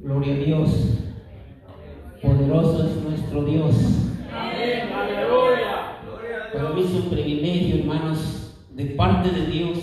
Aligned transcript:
Gloria 0.00 0.32
a 0.32 0.38
Dios. 0.38 0.70
Poderoso 2.22 2.86
es 2.86 2.96
nuestro 3.04 3.44
Dios. 3.44 3.74
Amén. 4.32 4.90
Aleluya. 4.90 5.98
Para 6.54 6.70
mí 6.70 6.82
es 6.84 6.94
un 6.94 7.10
privilegio, 7.10 7.80
hermanos, 7.80 8.56
de 8.70 8.86
parte 8.86 9.30
de 9.30 9.46
Dios 9.46 9.78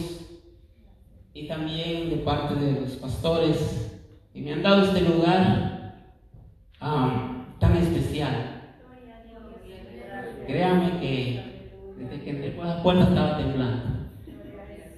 y 1.36 1.48
también 1.48 2.10
de 2.10 2.16
parte 2.18 2.56
de 2.56 2.82
los 2.82 2.92
pastores 2.94 4.00
que 4.34 4.42
me 4.42 4.54
han 4.54 4.64
dado 4.64 4.86
este 4.86 5.02
lugar 5.02 6.02
ah, 6.82 7.46
tan 7.60 7.78
especial. 7.78 8.74
Créame 10.48 11.00
que 11.00 11.74
desde 11.96 12.24
que 12.24 12.30
entré 12.32 12.52
por 12.52 12.66
la 12.66 12.82
puerta 12.82 13.04
estaba 13.04 13.38
temblando. 13.38 13.84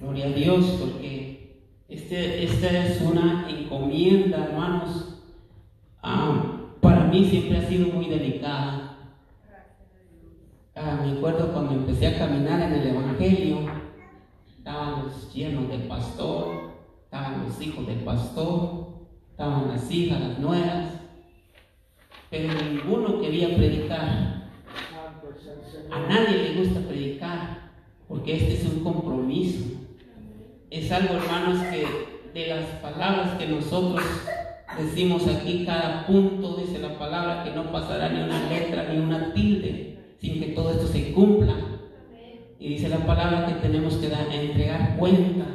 Gloria 0.00 0.26
a 0.26 0.30
Dios, 0.30 0.78
porque 0.80 1.66
este, 1.90 2.44
esta 2.44 2.86
es 2.86 3.02
una 3.02 3.50
encomienda, 3.50 4.46
hermanos. 4.46 5.09
Siempre 7.24 7.58
ha 7.58 7.68
sido 7.68 7.88
muy 7.88 8.06
delicada. 8.06 8.96
Ah, 10.74 10.98
me 11.04 11.12
acuerdo 11.12 11.52
cuando 11.52 11.74
empecé 11.74 12.06
a 12.06 12.18
caminar 12.18 12.62
en 12.62 12.72
el 12.72 12.86
Evangelio, 12.88 13.58
estaban 14.56 15.02
los 15.02 15.34
llenos 15.34 15.68
del 15.68 15.82
pastor, 15.82 16.70
estaban 17.04 17.44
los 17.44 17.60
hijos 17.60 17.86
del 17.86 17.98
pastor, 17.98 18.88
estaban 19.30 19.68
las 19.68 19.90
hijas, 19.90 20.20
las 20.20 20.38
nueras, 20.38 20.94
pero 22.30 22.48
ninguno 22.54 23.20
quería 23.20 23.54
predicar. 23.56 24.50
A 25.90 25.98
nadie 26.08 26.38
le 26.38 26.62
gusta 26.62 26.80
predicar, 26.80 27.72
porque 28.08 28.36
este 28.36 28.54
es 28.54 28.64
un 28.72 28.84
compromiso. 28.84 29.64
Es 30.70 30.90
algo, 30.92 31.14
hermanos, 31.14 31.60
que 31.64 32.30
de 32.32 32.46
las 32.46 32.64
palabras 32.80 33.36
que 33.38 33.48
nosotros 33.48 34.04
decimos 34.78 35.26
aquí, 35.26 35.64
cada 35.64 36.06
punto 36.06 36.56
dice 36.56 36.78
la 36.78 36.98
palabra 36.98 37.44
que 37.44 37.50
no 37.50 37.70
pasará 37.72 38.08
ni 38.08 38.22
una 38.22 38.48
letra 38.48 38.88
ni 38.92 38.98
una 38.98 39.32
tilde 39.32 39.90
sin 40.18 40.40
que 40.40 40.48
todo 40.48 40.70
esto 40.70 40.86
se 40.86 41.12
cumpla. 41.12 41.54
Y 42.58 42.68
dice 42.70 42.88
la 42.88 43.06
palabra 43.06 43.46
que 43.46 43.54
tenemos 43.66 43.94
que 43.96 44.10
dar, 44.10 44.26
entregar 44.30 44.96
cuenta, 44.98 45.46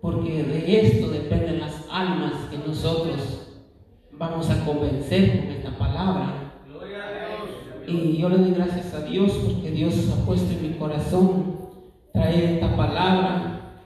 porque 0.00 0.42
de 0.42 0.80
esto 0.80 1.10
dependen 1.10 1.60
las 1.60 1.84
almas 1.90 2.32
que 2.50 2.56
nosotros 2.58 3.40
vamos 4.12 4.48
a 4.48 4.64
convencer 4.64 5.38
con 5.38 5.50
esta 5.50 5.76
palabra. 5.76 6.54
Y 7.86 8.16
yo 8.18 8.28
le 8.28 8.38
doy 8.38 8.52
gracias 8.52 8.94
a 8.94 9.02
Dios 9.02 9.32
porque 9.32 9.70
Dios 9.70 9.94
ha 10.10 10.24
puesto 10.24 10.50
en 10.52 10.62
mi 10.62 10.78
corazón 10.78 11.56
traer 12.12 12.54
esta 12.54 12.74
palabra. 12.74 13.76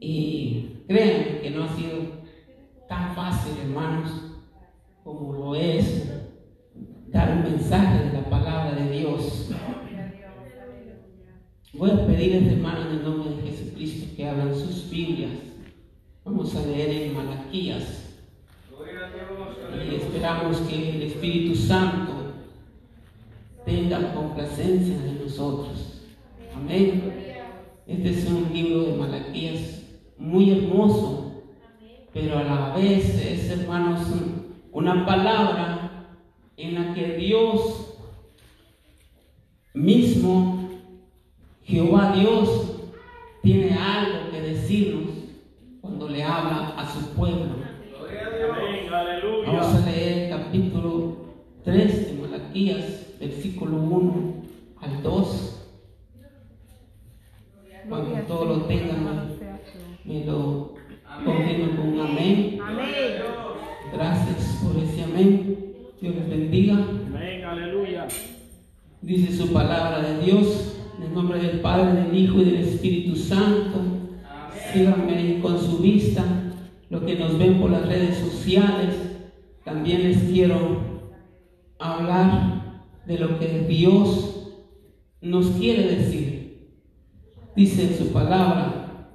Y 0.00 0.82
créanme 0.88 1.40
que 1.40 1.50
no 1.50 1.64
ha 1.64 1.68
sido 1.76 2.25
tan 2.88 3.14
fácil, 3.14 3.52
hermanos, 3.62 4.10
como 5.02 5.32
lo 5.32 5.54
es 5.54 6.10
dar 7.08 7.36
un 7.36 7.52
mensaje 7.52 8.06
de 8.06 8.12
la 8.12 8.24
palabra 8.28 8.74
de 8.74 8.98
Dios. 8.98 9.50
Voy 11.72 11.90
a 11.90 12.06
pedirles, 12.06 12.52
hermanos, 12.52 12.86
en 12.86 12.98
el 12.98 13.04
nombre 13.04 13.30
de 13.30 13.50
Jesucristo, 13.50 14.14
que 14.16 14.28
abran 14.28 14.54
sus 14.54 14.88
Biblias. 14.88 15.32
Vamos 16.24 16.54
a 16.56 16.66
leer 16.66 17.08
en 17.08 17.14
Malaquías. 17.14 18.02
Y 19.74 19.94
esperamos 19.94 20.56
que 20.58 20.96
el 20.96 21.02
Espíritu 21.02 21.54
Santo 21.54 22.12
tenga 23.64 24.14
complacencia 24.14 24.98
de 24.98 25.12
nosotros. 25.24 26.02
Amén. 26.54 27.12
Este 27.86 28.10
es 28.10 28.26
un 28.26 28.48
libro 28.52 28.84
de 28.84 28.96
Malaquías 28.96 29.82
muy 30.18 30.50
hermoso, 30.50 31.25
pero 32.16 32.38
a 32.38 32.44
la 32.44 32.74
vez 32.74 33.14
es, 33.22 33.50
hermanos, 33.50 34.00
una 34.72 35.04
palabra 35.04 36.08
en 36.56 36.74
la 36.74 36.94
que 36.94 37.18
Dios 37.18 37.94
mismo, 39.74 40.66
Jehová 41.62 42.12
Dios, 42.16 42.88
tiene 43.42 43.76
algo 43.76 44.30
que 44.30 44.40
decirnos 44.40 45.10
cuando 45.82 46.08
le 46.08 46.22
habla 46.22 46.68
a 46.78 46.90
su 46.90 47.10
pueblo. 47.10 47.56
Vamos 49.46 49.74
a 49.74 49.90
leer 49.90 50.30
capítulo 50.30 51.16
3 51.64 52.06
de 52.06 52.22
Malaquías, 52.22 53.18
versículo 53.20 53.76
1 53.76 54.42
al 54.80 55.02
2. 55.02 55.68
Cuando 57.90 58.14
todo 58.26 58.44
lo 58.46 58.62
tengan, 58.62 59.36
me 60.06 60.24
lo 60.24 60.76
confirman 61.24 61.76
con 61.76 61.88
un 61.88 62.00
amén. 62.00 62.58
Gracias 63.92 64.45
por 64.58 64.82
ese 64.82 65.02
amén. 65.02 65.56
Dios 66.00 66.14
les 66.14 66.28
bendiga. 66.28 66.74
Amén. 66.74 67.44
Aleluya. 67.44 68.06
Dice 69.02 69.36
su 69.36 69.52
palabra 69.52 70.02
de 70.02 70.24
Dios, 70.24 70.76
en 70.96 71.04
el 71.04 71.14
nombre 71.14 71.38
del 71.38 71.60
Padre, 71.60 72.02
del 72.02 72.16
Hijo 72.16 72.40
y 72.40 72.44
del 72.44 72.56
Espíritu 72.56 73.16
Santo. 73.16 73.80
Síganme 74.72 75.38
con 75.40 75.58
su 75.58 75.78
vista, 75.78 76.24
los 76.90 77.02
que 77.02 77.16
nos 77.16 77.38
ven 77.38 77.60
por 77.60 77.70
las 77.70 77.86
redes 77.86 78.18
sociales. 78.18 78.94
También 79.64 80.02
les 80.02 80.18
quiero 80.18 81.04
hablar 81.78 82.82
de 83.06 83.18
lo 83.18 83.38
que 83.38 83.66
Dios 83.68 84.52
nos 85.20 85.46
quiere 85.52 85.96
decir. 85.96 86.36
Dice 87.54 87.84
en 87.84 87.96
su 87.96 88.12
palabra, 88.12 89.12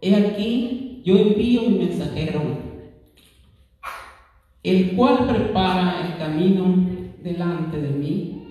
he 0.00 0.14
aquí, 0.14 1.02
yo 1.04 1.16
envío 1.16 1.62
mi 1.62 1.78
mensajero, 1.78 2.67
el 4.70 4.96
cual 4.96 5.26
prepara 5.26 6.06
el 6.06 6.18
camino 6.18 6.88
delante 7.22 7.80
de 7.80 7.88
mí 7.90 8.48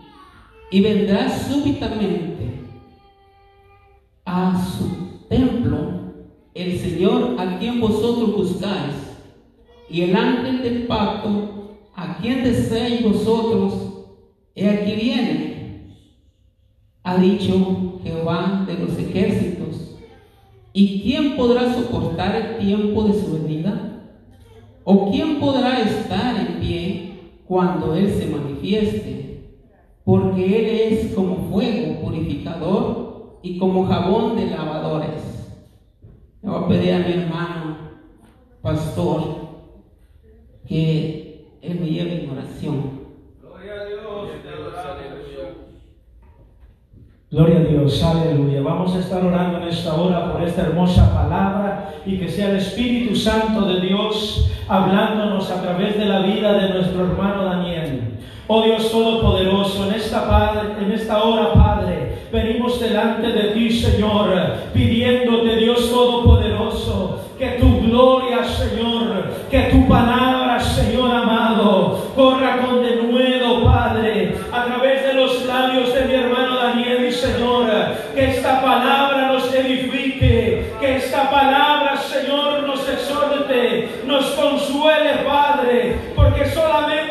y 0.72 0.82
vendrá 0.82 1.30
súbitamente 1.30 2.62
a 4.26 4.62
su 4.62 5.28
templo 5.30 5.78
el 6.54 6.80
Señor 6.80 7.36
a 7.40 7.60
quien 7.60 7.80
vosotros 7.80 8.36
buscáis 8.36 8.96
y 9.90 10.02
el 10.02 10.16
ángel 10.16 10.64
del 10.64 10.88
pacto 10.88 11.58
a 11.98 12.18
quien 12.18 12.44
deseáis 12.44 13.04
vosotros, 13.04 13.74
he 14.54 14.70
aquí 14.70 14.94
viene, 14.94 15.96
ha 17.04 17.18
dicho 17.18 18.00
Jehová 18.04 18.66
de 18.68 18.76
los 18.76 18.98
ejércitos. 19.00 19.96
¿Y 20.74 21.02
quién 21.02 21.36
podrá 21.36 21.74
soportar 21.74 22.36
el 22.36 22.58
tiempo 22.60 23.04
de 23.04 23.20
su 23.20 23.34
venida? 23.34 23.87
¿O 24.90 25.12
quién 25.12 25.38
podrá 25.42 25.82
estar 25.82 26.34
en 26.40 26.62
pie 26.62 27.42
cuando 27.46 27.94
Él 27.94 28.10
se 28.10 28.26
manifieste? 28.28 29.42
Porque 30.06 30.46
Él 30.46 30.94
es 30.94 31.14
como 31.14 31.50
fuego 31.50 32.00
purificador 32.00 33.40
y 33.44 33.58
como 33.58 33.86
jabón 33.86 34.38
de 34.38 34.46
lavadores. 34.46 35.60
Le 36.42 36.50
voy 36.50 36.64
a 36.64 36.68
pedir 36.70 36.94
a 36.94 37.00
mi 37.00 37.14
hermano, 37.16 37.78
pastor, 38.62 39.24
que 40.66 41.58
Él 41.62 41.80
me 41.82 41.88
lleve 41.88 42.24
en 42.24 42.30
oración. 42.30 43.08
Gloria 47.30 47.58
a 47.58 47.60
Dios, 47.66 48.04
aleluya. 48.04 48.62
Vamos 48.62 48.96
a 48.96 49.00
estar 49.00 49.26
orando 49.26 49.58
en 49.58 49.68
esta 49.68 49.96
hora 49.96 50.32
por 50.32 50.42
esta 50.44 50.62
hermosa 50.62 51.14
palabra 51.14 51.77
y 52.08 52.18
que 52.18 52.30
sea 52.30 52.52
el 52.52 52.58
Espíritu 52.58 53.16
Santo 53.16 53.62
de 53.62 53.82
Dios 53.82 54.50
hablándonos 54.70 55.52
a 55.52 55.62
través 55.62 55.98
de 55.98 56.06
la 56.06 56.20
vida 56.20 56.54
de 56.54 56.70
nuestro 56.70 57.06
hermano 57.06 57.44
Daniel. 57.44 58.02
Oh 58.50 58.62
Dios 58.62 58.90
Todopoderoso, 58.90 59.88
en 59.88 59.96
esta, 59.96 60.54
en 60.80 60.92
esta 60.94 61.22
hora, 61.22 61.52
Padre, 61.54 62.20
venimos 62.32 62.80
delante 62.80 63.28
de 63.28 63.50
ti, 63.50 63.70
Señor, 63.70 64.30
pidiéndote, 64.74 65.58
Dios 65.58 65.90
Todopoderoso, 65.90 67.28
que 67.38 67.58
tu 67.60 67.82
gloria, 67.82 68.46
Señor, 68.46 69.34
que 69.52 69.64
tu 69.64 69.86
palabra, 69.88 70.62
Señor 70.62 71.12
amado, 71.12 72.12
corra 72.16 72.60
con 72.66 72.82
denuedo, 72.82 73.64
Padre, 73.66 74.36
a 74.52 74.64
través 74.64 75.04
de 75.04 75.14
los 75.14 75.46
labios 75.46 75.94
de 75.94 76.06
mi 76.06 76.14
hermano 76.14 76.56
Daniel 76.56 77.06
y 77.06 77.12
Señor, 77.12 77.70
que 78.16 78.30
esta 78.30 78.62
palabra 78.62 79.28
nos 79.28 79.54
edifique, 79.54 80.74
que 80.80 80.96
esta 80.96 81.30
palabra, 81.30 81.98
Señor, 81.98 82.64
nos 82.64 82.88
exhorte, 82.88 84.02
nos 84.08 84.26
consuele, 84.88 85.24
Padre, 85.26 86.00
porque 86.16 86.46
solamente 86.46 87.07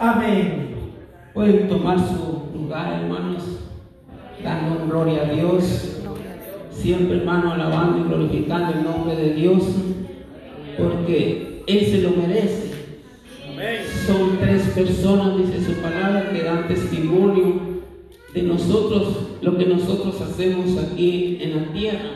Amén. 0.00 0.74
Pueden 1.32 1.68
tomar 1.68 1.98
su 1.98 2.58
lugar, 2.58 3.00
hermanos, 3.02 3.42
dando 4.42 4.86
gloria 4.86 5.22
a 5.22 5.32
Dios. 5.32 6.00
Siempre, 6.70 7.18
hermano, 7.18 7.52
alabando 7.52 7.98
y 7.98 8.08
glorificando 8.08 8.72
el 8.72 8.84
nombre 8.84 9.16
de 9.16 9.34
Dios, 9.34 9.62
porque 10.76 11.62
Él 11.66 11.86
se 11.86 12.02
lo 12.02 12.10
merece. 12.10 12.74
Son 14.06 14.36
tres 14.38 14.62
personas, 14.74 15.38
dice 15.38 15.64
su 15.64 15.80
palabra, 15.80 16.30
que 16.32 16.42
dan 16.42 16.68
testimonio 16.68 17.60
de 18.34 18.42
nosotros, 18.42 19.16
lo 19.40 19.56
que 19.56 19.64
nosotros 19.66 20.20
hacemos 20.20 20.76
aquí 20.76 21.38
en 21.40 21.56
la 21.56 21.72
tierra. 21.72 22.10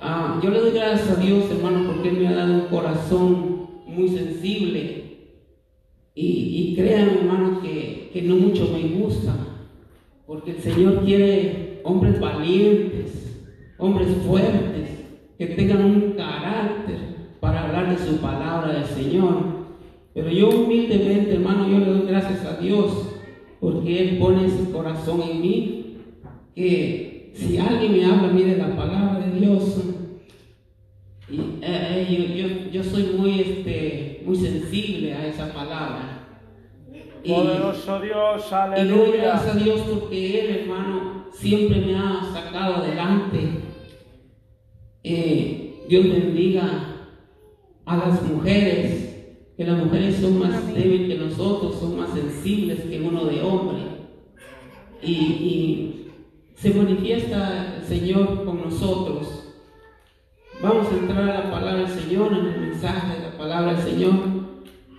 Ah, 0.00 0.40
yo 0.42 0.50
le 0.50 0.60
doy 0.60 0.72
gracias 0.72 1.10
a 1.10 1.20
Dios, 1.20 1.44
hermano, 1.50 1.86
porque 1.86 2.08
Él 2.08 2.18
me 2.18 2.28
ha 2.28 2.34
dado 2.34 2.54
un 2.54 2.68
corazón 2.68 3.68
muy 3.86 4.08
sensible. 4.08 5.05
Y, 6.16 6.72
y 6.72 6.74
crean, 6.74 7.10
hermano, 7.10 7.60
que, 7.60 8.10
no 8.24 8.36
mucho 8.36 8.70
me 8.72 8.88
gusta, 8.98 9.36
porque 10.26 10.52
el 10.52 10.58
Señor 10.60 11.04
quiere 11.04 11.80
hombres 11.84 12.18
valientes, 12.18 13.44
hombres 13.78 14.08
fuertes, 14.26 14.88
que 15.38 15.46
tengan 15.48 15.84
un 15.84 16.00
carácter 16.16 16.96
para 17.40 17.64
hablar 17.66 17.90
de 17.96 18.04
su 18.04 18.16
palabra 18.16 18.72
del 18.72 18.86
Señor. 18.86 19.66
Pero 20.14 20.30
yo 20.30 20.48
humildemente, 20.48 21.34
hermano, 21.34 21.68
yo 21.68 21.78
le 21.78 21.84
doy 21.92 22.06
gracias 22.08 22.42
a 22.46 22.56
Dios 22.56 23.10
porque 23.60 24.00
Él 24.08 24.18
pone 24.18 24.46
ese 24.46 24.70
corazón 24.72 25.20
en 25.30 25.40
mí 25.42 25.96
que 26.54 27.32
si 27.34 27.58
alguien 27.58 27.92
me 27.92 28.04
habla 28.06 28.28
a 28.30 28.32
mí 28.32 28.42
de 28.42 28.56
la 28.56 28.74
palabra 28.74 29.26
de 29.26 29.38
Dios, 29.38 29.82
y, 31.28 31.36
eh, 31.36 31.60
eh, 31.62 32.06
yo, 32.08 32.46
yo- 32.48 32.70
yo 32.70 32.82
soy 32.84 33.14
muy, 33.18 33.40
este, 33.40 34.15
muy 34.26 34.36
sensible 34.36 35.14
a 35.14 35.26
esa 35.26 35.52
palabra. 35.52 36.22
Y- 37.24 37.32
Poderoso 37.32 38.00
Dios, 38.00 38.44
y 38.76 38.80
le 38.84 38.84
doy 38.90 39.12
gracias 39.18 39.50
aleluya. 39.50 39.50
a 39.52 39.54
Dios 39.64 39.80
porque 39.88 40.40
Él, 40.40 40.56
hermano, 40.60 41.26
siempre 41.32 41.80
me 41.80 41.96
ha 41.96 42.20
sacado 42.32 42.76
adelante. 42.76 43.38
Eh, 45.02 45.84
Dios 45.88 46.04
bendiga 46.08 46.92
a 47.84 47.96
las 47.96 48.22
mujeres, 48.22 49.14
que 49.56 49.64
las 49.64 49.78
mujeres 49.84 50.16
son 50.16 50.38
más 50.40 50.66
débiles 50.74 51.08
que 51.08 51.24
nosotros, 51.24 51.78
son 51.78 51.96
más 51.96 52.10
sensibles 52.12 52.80
que 52.80 53.00
uno 53.00 53.24
de 53.24 53.40
hombre. 53.42 53.78
Y, 55.02 55.12
y 55.12 56.10
se 56.56 56.70
manifiesta 56.74 57.76
el 57.76 57.84
Señor 57.84 58.44
con 58.44 58.62
nosotros. 58.62 59.54
Vamos 60.62 60.88
a 60.90 60.96
entrar 60.96 61.20
a 61.22 61.26
la 61.26 61.42
palabra 61.50 61.55
Señor, 62.06 62.32
en 62.34 62.46
el 62.46 62.60
mensaje 62.68 63.16
de 63.16 63.26
la 63.26 63.36
palabra 63.36 63.74
del 63.74 63.82
Señor. 63.82 64.14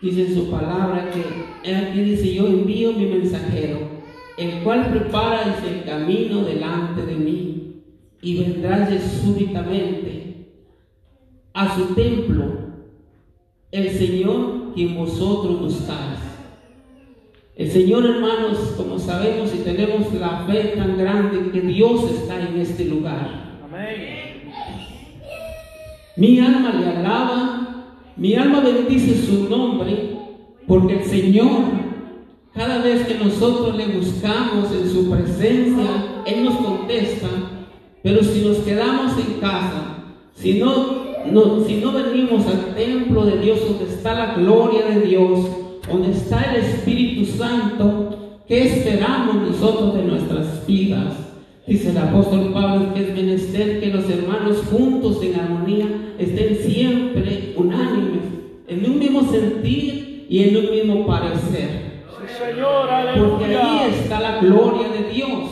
Dice 0.02 0.28
en 0.28 0.36
su 0.36 0.52
palabra 0.52 1.10
que, 1.10 1.74
aquí 1.74 2.02
dice, 2.02 2.34
yo 2.34 2.48
envío 2.48 2.92
mi 2.92 3.06
mensajero, 3.06 3.80
el 4.38 4.62
cual 4.62 4.90
prepara 4.90 5.58
el 5.66 5.86
camino 5.86 6.44
delante 6.44 7.06
de 7.06 7.16
mí, 7.16 7.82
y 8.22 8.40
vendrá 8.40 8.90
súbitamente 9.00 10.50
a 11.54 11.76
su 11.76 11.96
templo 11.96 12.44
el 13.72 13.90
Señor 13.90 14.74
quien 14.76 14.96
vosotros 14.96 15.62
buscáis. 15.62 16.20
El 17.56 17.72
Señor, 17.72 18.06
hermanos, 18.06 18.74
como 18.76 19.00
sabemos 19.00 19.56
y 19.56 19.60
tenemos 19.60 20.14
la 20.14 20.46
fe 20.46 20.74
tan 20.76 20.98
grande 20.98 21.52
que 21.52 21.62
Dios 21.62 22.12
está 22.12 22.40
en 22.50 22.60
este 22.60 22.86
lugar. 22.86 23.47
Mi 26.18 26.40
alma 26.40 26.74
le 26.74 26.88
alaba, 26.98 27.86
mi 28.16 28.34
alma 28.36 28.60
bendice 28.62 29.16
su 29.26 29.48
nombre, 29.50 30.18
porque 30.68 31.00
el 31.00 31.06
Señor, 31.06 31.62
cada 32.54 32.80
vez 32.80 33.06
que 33.08 33.16
nosotros 33.24 33.76
le 33.78 33.86
buscamos 33.98 34.72
en 34.72 34.90
su 34.90 35.10
presencia, 35.12 36.24
Él 36.26 36.44
nos 36.44 36.56
contesta, 36.56 37.28
pero 38.02 38.24
si 38.24 38.42
nos 38.42 38.58
quedamos 38.58 39.14
en 39.20 39.40
casa, 39.40 39.98
si 40.34 40.56
no- 40.60 41.06
si 41.68 41.76
no 41.76 41.92
venimos 41.92 42.48
al 42.48 42.74
templo 42.76 43.26
de 43.26 43.38
Dios, 43.40 43.60
donde 43.68 43.94
está 43.94 44.14
la 44.14 44.34
gloria 44.36 44.86
de 44.88 45.02
Dios, 45.02 45.40
donde 45.88 46.12
está 46.12 46.42
el 46.54 46.62
Espíritu 46.64 47.26
Santo, 47.38 48.40
¿qué 48.48 48.64
esperamos 48.66 49.36
nosotros 49.36 49.94
de 49.96 50.04
nuestras 50.04 50.66
vidas? 50.66 51.14
Dice 51.68 51.90
el 51.90 51.98
apóstol 51.98 52.54
Pablo 52.54 52.94
que 52.94 53.02
es 53.02 53.14
menester 53.14 53.82
que 53.82 53.88
los 53.88 54.10
hermanos 54.10 54.64
juntos 54.72 55.22
en 55.22 55.38
armonía 55.38 56.14
estén 56.18 56.56
siempre 56.56 57.54
unánimes, 57.58 58.22
en 58.70 58.90
un 58.90 58.98
mismo 58.98 59.30
sentir 59.30 60.26
y 60.30 60.44
en 60.44 60.56
un 60.56 60.72
mismo 60.72 61.06
parecer. 61.06 62.06
Porque 63.20 63.56
ahí 63.58 63.92
está 64.02 64.22
la 64.22 64.40
gloria 64.40 64.88
de 64.88 65.14
Dios. 65.14 65.50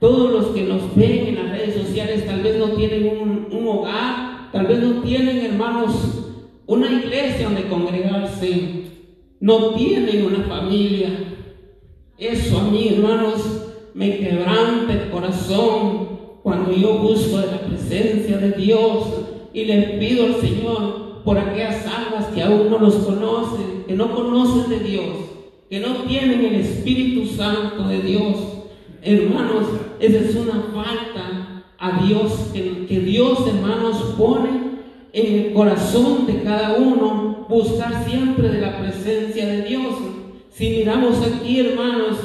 Todos 0.00 0.32
los 0.32 0.46
que 0.54 0.62
nos 0.62 0.96
ven 0.96 1.26
en 1.26 1.34
las 1.34 1.50
redes 1.50 1.74
sociales 1.74 2.24
tal 2.24 2.42
vez 2.42 2.56
no 2.56 2.70
tienen 2.70 3.10
un, 3.20 3.48
un 3.52 3.68
hogar, 3.68 4.50
tal 4.52 4.66
vez 4.66 4.78
no 4.78 5.02
tienen, 5.02 5.44
hermanos, 5.44 6.32
una 6.66 6.90
iglesia 6.90 7.44
donde 7.44 7.68
congregarse, 7.68 8.84
no 9.38 9.74
tienen 9.74 10.24
una 10.24 10.44
familia. 10.44 11.10
Eso 12.16 12.58
a 12.58 12.70
mí, 12.70 12.88
hermanos, 12.88 13.61
me 13.94 14.18
quebranta 14.18 14.92
el 14.92 15.10
corazón 15.10 16.08
cuando 16.42 16.72
yo 16.72 16.94
busco 16.94 17.38
de 17.38 17.46
la 17.46 17.60
presencia 17.60 18.38
de 18.38 18.52
Dios 18.52 19.04
y 19.52 19.64
le 19.64 19.82
pido 19.98 20.26
al 20.26 20.40
Señor 20.40 21.22
por 21.24 21.38
aquellas 21.38 21.86
almas 21.86 22.26
que 22.34 22.42
aún 22.42 22.70
no 22.70 22.78
los 22.78 22.94
conocen, 22.96 23.84
que 23.86 23.94
no 23.94 24.14
conocen 24.14 24.70
de 24.70 24.80
Dios, 24.80 25.14
que 25.70 25.80
no 25.80 25.94
tienen 26.08 26.44
el 26.44 26.54
Espíritu 26.56 27.26
Santo 27.26 27.86
de 27.86 28.00
Dios. 28.00 28.36
Hermanos, 29.02 29.66
esa 30.00 30.18
es 30.18 30.34
una 30.34 30.64
falta 30.74 31.64
a 31.78 32.04
Dios, 32.04 32.32
que, 32.52 32.86
que 32.86 33.00
Dios, 33.00 33.46
hermanos, 33.46 34.14
pone 34.16 34.50
en 35.12 35.34
el 35.34 35.52
corazón 35.52 36.26
de 36.26 36.42
cada 36.42 36.76
uno 36.76 37.46
buscar 37.48 38.04
siempre 38.08 38.48
de 38.48 38.60
la 38.60 38.78
presencia 38.78 39.46
de 39.46 39.62
Dios. 39.62 39.94
Si 40.50 40.70
miramos 40.70 41.18
aquí, 41.22 41.60
hermanos, 41.60 42.16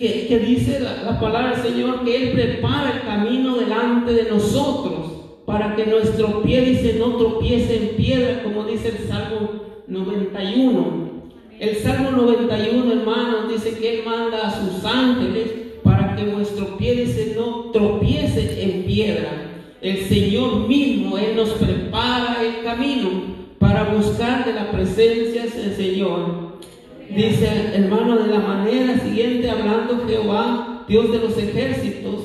que, 0.00 0.38
dice 0.38 0.80
la, 0.80 1.02
la 1.02 1.20
palabra 1.20 1.50
del 1.50 1.72
Señor 1.72 2.04
que 2.04 2.16
Él 2.16 2.32
prepara 2.32 2.94
el 2.94 3.02
camino 3.02 3.58
delante 3.58 4.14
de 4.14 4.30
nosotros 4.30 5.12
para 5.44 5.76
que 5.76 5.84
nuestro 5.84 6.42
pie, 6.42 6.62
dice, 6.62 6.96
no 6.98 7.16
tropiece 7.16 7.76
en 7.76 7.96
piedra, 7.96 8.42
como 8.42 8.64
dice 8.64 8.88
el 8.88 9.08
Salmo 9.08 9.50
91. 9.86 11.10
El 11.58 11.76
Salmo 11.76 12.12
91, 12.12 12.92
hermanos, 12.92 13.52
dice 13.52 13.78
que 13.78 13.98
Él 13.98 14.04
manda 14.06 14.48
a 14.48 14.50
sus 14.50 14.82
ángeles 14.86 15.50
para 15.82 16.16
que 16.16 16.24
vuestro 16.24 16.78
pie, 16.78 16.94
dice, 16.94 17.34
no 17.36 17.70
tropiece 17.70 18.62
en 18.62 18.84
piedra. 18.84 19.50
El 19.82 19.98
Señor 20.04 20.66
mismo, 20.66 21.18
Él 21.18 21.36
nos 21.36 21.50
prepara 21.50 22.38
el 22.42 22.64
camino 22.64 23.10
para 23.58 23.84
buscar 23.84 24.46
de 24.46 24.54
la 24.54 24.70
presencia 24.70 25.42
del 25.42 25.76
Señor. 25.76 26.49
Dice, 27.14 27.48
hermano, 27.74 28.18
de 28.18 28.28
la 28.28 28.38
manera 28.38 28.98
siguiente, 29.00 29.50
hablando 29.50 30.06
Jehová, 30.06 30.84
Dios 30.88 31.10
de 31.10 31.18
los 31.18 31.36
ejércitos, 31.36 32.20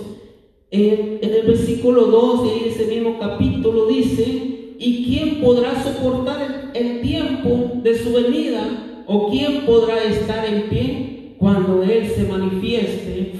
en, 0.69 1.19
el 1.21 1.47
versículo 1.47 2.05
2 2.05 2.43
de 2.43 2.69
ese 2.69 2.85
mismo 2.85 3.17
capítulo 3.19 3.87
dice, 3.87 4.73
¿y 4.77 5.05
quién 5.05 5.41
podrá 5.41 5.81
soportar 5.83 6.71
el, 6.73 6.85
el 6.85 7.01
tiempo 7.01 7.71
de 7.81 7.97
su 7.97 8.13
venida? 8.13 9.03
¿O 9.07 9.29
quién 9.29 9.65
podrá 9.65 10.03
estar 10.03 10.45
en 10.45 10.63
pie 10.69 11.35
cuando 11.39 11.83
Él 11.83 12.07
se 12.07 12.23
manifieste? 12.23 13.33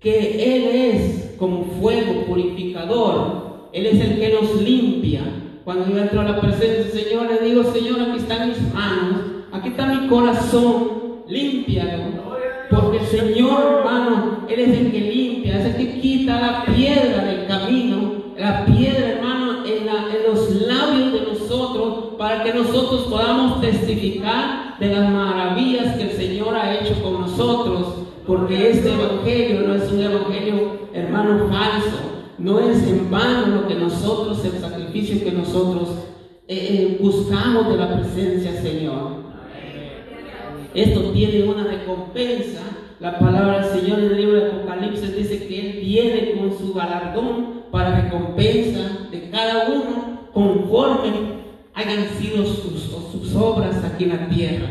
Que 0.00 0.56
Él 0.56 0.94
es 0.94 1.34
como 1.38 1.64
fuego 1.80 2.24
purificador, 2.26 3.68
Él 3.72 3.86
es 3.86 4.00
el 4.00 4.18
que 4.18 4.30
nos 4.30 4.60
limpia. 4.60 5.20
Cuando 5.64 5.88
yo 5.88 5.98
entro 5.98 6.20
a 6.20 6.24
la 6.24 6.40
presencia 6.40 6.84
del 6.84 6.92
Señor, 6.92 7.28
le 7.30 7.48
digo, 7.48 7.62
Señor, 7.64 8.00
aquí 8.00 8.18
están 8.18 8.48
mis 8.48 8.74
manos, 8.74 9.29
aquí 9.52 9.68
está 9.68 9.86
mi 9.86 10.08
corazón, 10.08 11.22
límpialo. 11.28 12.20
Porque 12.70 12.98
el 12.98 13.06
Señor, 13.06 13.78
hermano, 13.78 14.46
Él 14.48 14.60
es 14.60 14.78
el 14.78 14.92
que 14.92 15.00
limpia, 15.00 15.58
es 15.58 15.66
el 15.66 15.76
que 15.76 16.00
quita 16.00 16.40
la 16.40 16.64
piedra 16.72 17.24
del 17.24 17.46
camino, 17.46 18.12
la 18.38 18.64
piedra, 18.64 19.08
hermano, 19.10 19.64
en, 19.66 19.86
los 20.26 20.50
labios 20.66 21.12
de 21.12 21.20
nosotros, 21.32 22.14
para 22.16 22.44
que 22.44 22.54
nosotros 22.54 23.06
podamos 23.10 23.60
testificar 23.60 24.78
de 24.78 24.88
las 24.88 25.10
maravillas 25.10 25.96
que 25.96 26.04
el 26.04 26.12
Señor 26.12 26.54
ha 26.54 26.74
hecho 26.74 27.02
con 27.02 27.20
nosotros. 27.20 27.94
Porque 28.26 28.70
este 28.70 28.92
evangelio 28.94 29.62
no 29.66 29.74
es 29.74 29.90
un 29.90 30.02
evangelio, 30.02 30.78
hermano, 30.92 31.48
falso. 31.48 32.10
No 32.38 32.60
es 32.60 32.86
en 32.86 33.10
vano 33.10 33.46
lo 33.48 33.68
que 33.68 33.74
nosotros, 33.74 34.44
el 34.44 34.60
sacrificio 34.60 35.24
que 35.24 35.32
nosotros 35.32 35.88
eh, 36.46 36.56
eh, 36.56 36.98
buscamos 37.00 37.68
de 37.68 37.76
la 37.76 37.96
presencia 37.96 38.60
Señor. 38.62 39.20
Esto 40.74 41.00
tiene 41.12 41.42
una 41.44 41.64
recompensa. 41.64 42.60
La 43.00 43.18
palabra 43.18 43.66
del 43.66 43.80
Señor 43.80 43.98
en 43.98 44.04
el 44.06 44.16
libro 44.16 44.36
de 44.36 44.50
Apocalipsis 44.50 45.16
dice 45.16 45.46
que 45.46 45.60
Él 45.60 45.80
viene 45.84 46.32
con 46.32 46.56
su 46.56 46.74
galardón 46.74 47.62
para 47.70 48.02
recompensa 48.02 49.08
de 49.10 49.30
cada 49.30 49.68
uno 49.68 50.28
conforme 50.32 51.10
hayan 51.74 52.04
sido 52.18 52.44
sus, 52.44 52.82
sus 53.10 53.34
obras 53.34 53.82
aquí 53.84 54.04
en 54.04 54.10
la 54.10 54.28
tierra. 54.28 54.66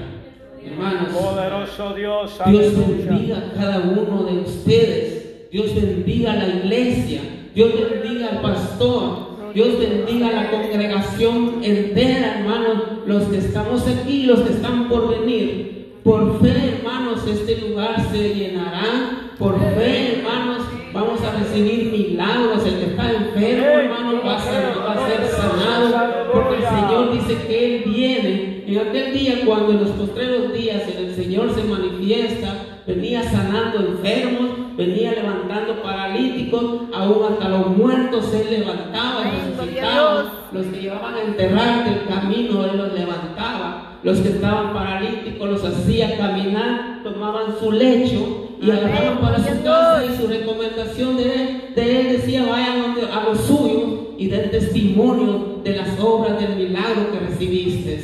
Hermanos, 0.64 1.10
Poderoso 1.10 1.94
Dios, 1.96 2.40
Dios 2.46 2.74
bendiga 2.76 3.38
a 3.38 3.54
cada 3.54 3.80
uno 3.80 4.24
de 4.24 4.40
ustedes. 4.40 5.50
Dios 5.52 5.74
bendiga 5.76 6.34
a 6.34 6.36
la 6.36 6.48
iglesia. 6.48 7.22
Dios 7.56 7.72
bendiga 7.74 8.30
al 8.30 8.42
pastor. 8.42 9.30
Dios 9.54 9.80
bendiga 9.80 10.30
a 10.30 10.44
la 10.44 10.52
congregación 10.52 11.64
entera, 11.64 12.40
hermanos. 12.40 12.84
Los 13.08 13.24
que 13.24 13.38
estamos 13.40 13.88
aquí, 13.88 14.24
los 14.24 14.42
que 14.42 14.54
están 14.54 14.88
por 14.88 15.10
venir. 15.10 15.79
Por 16.04 16.40
fe, 16.42 16.78
hermanos, 16.78 17.28
este 17.28 17.58
lugar 17.68 18.06
se 18.12 18.34
llenará. 18.34 19.34
Por 19.38 19.60
fe, 19.60 20.20
hermanos, 20.20 20.64
vamos 20.94 21.22
a 21.22 21.32
recibir 21.38 21.92
milagros. 21.92 22.66
El 22.66 22.80
que 22.80 22.86
está 22.92 23.12
enfermo, 23.12 23.66
hermanos, 23.66 24.16
va 24.26 24.38
a 24.38 24.42
ser, 24.42 24.78
va 24.78 24.94
a 24.94 25.08
ser 25.08 25.28
sanado. 25.28 26.32
Porque 26.34 26.56
el 26.56 26.64
Señor 26.64 27.12
dice 27.14 27.48
que 27.48 27.66
Él 27.66 27.84
viene. 27.86 28.64
En 28.68 28.88
aquel 28.88 29.14
día, 29.14 29.42
cuando 29.46 29.72
en 29.72 29.80
los 29.82 29.90
postreros 29.90 30.54
días 30.54 30.84
el 30.96 31.16
Señor 31.16 31.54
se 31.56 31.64
manifiesta, 31.64 32.82
venía 32.86 33.24
sanando 33.24 33.80
enfermos, 33.80 34.78
venía 34.78 35.12
levantando 35.12 35.82
paralíticos, 35.82 36.82
aún 36.94 37.34
hasta 37.34 37.50
los 37.50 37.68
muertos 37.76 38.32
Él 38.34 38.60
levantaba 38.60 39.24
y 39.24 39.28
Amén, 39.28 39.54
gloria 39.56 39.82
a 39.82 39.96
resucitaba. 39.96 40.22
Dios. 40.22 40.32
Los 40.52 40.66
que 40.68 40.82
llevaban 40.82 41.16
a 41.16 41.22
enterrar 41.24 41.84
del 41.86 42.08
camino, 42.08 42.66
Él 42.66 42.78
los 42.78 42.94
levantaba. 42.94 43.89
Los 44.04 44.20
que 44.20 44.30
estaban 44.30 44.74
paralíticos 44.74 45.50
los 45.50 45.64
hacía 45.66 46.18
caminar, 46.18 47.02
tomaban 47.04 47.56
su 47.60 47.72
lecho 47.72 48.50
y 48.62 48.72
agarraban 48.72 49.20
para 49.20 49.38
su 49.40 49.62
casa 49.64 50.04
y 50.06 50.18
su 50.18 50.28
recomendación 50.28 51.18
de 51.18 51.24
él, 51.24 51.62
de 51.76 52.00
él 52.02 52.08
decía, 52.18 52.46
vayan 52.46 52.96
a 53.12 53.24
los 53.30 53.40
suyos 53.42 53.84
y 54.18 54.28
den 54.28 54.52
testimonio 54.52 55.62
de 55.64 55.76
las 55.76 56.00
obras 56.00 56.40
del 56.40 56.56
milagro 56.56 57.12
que 57.12 57.20
recibiste. 57.20 58.02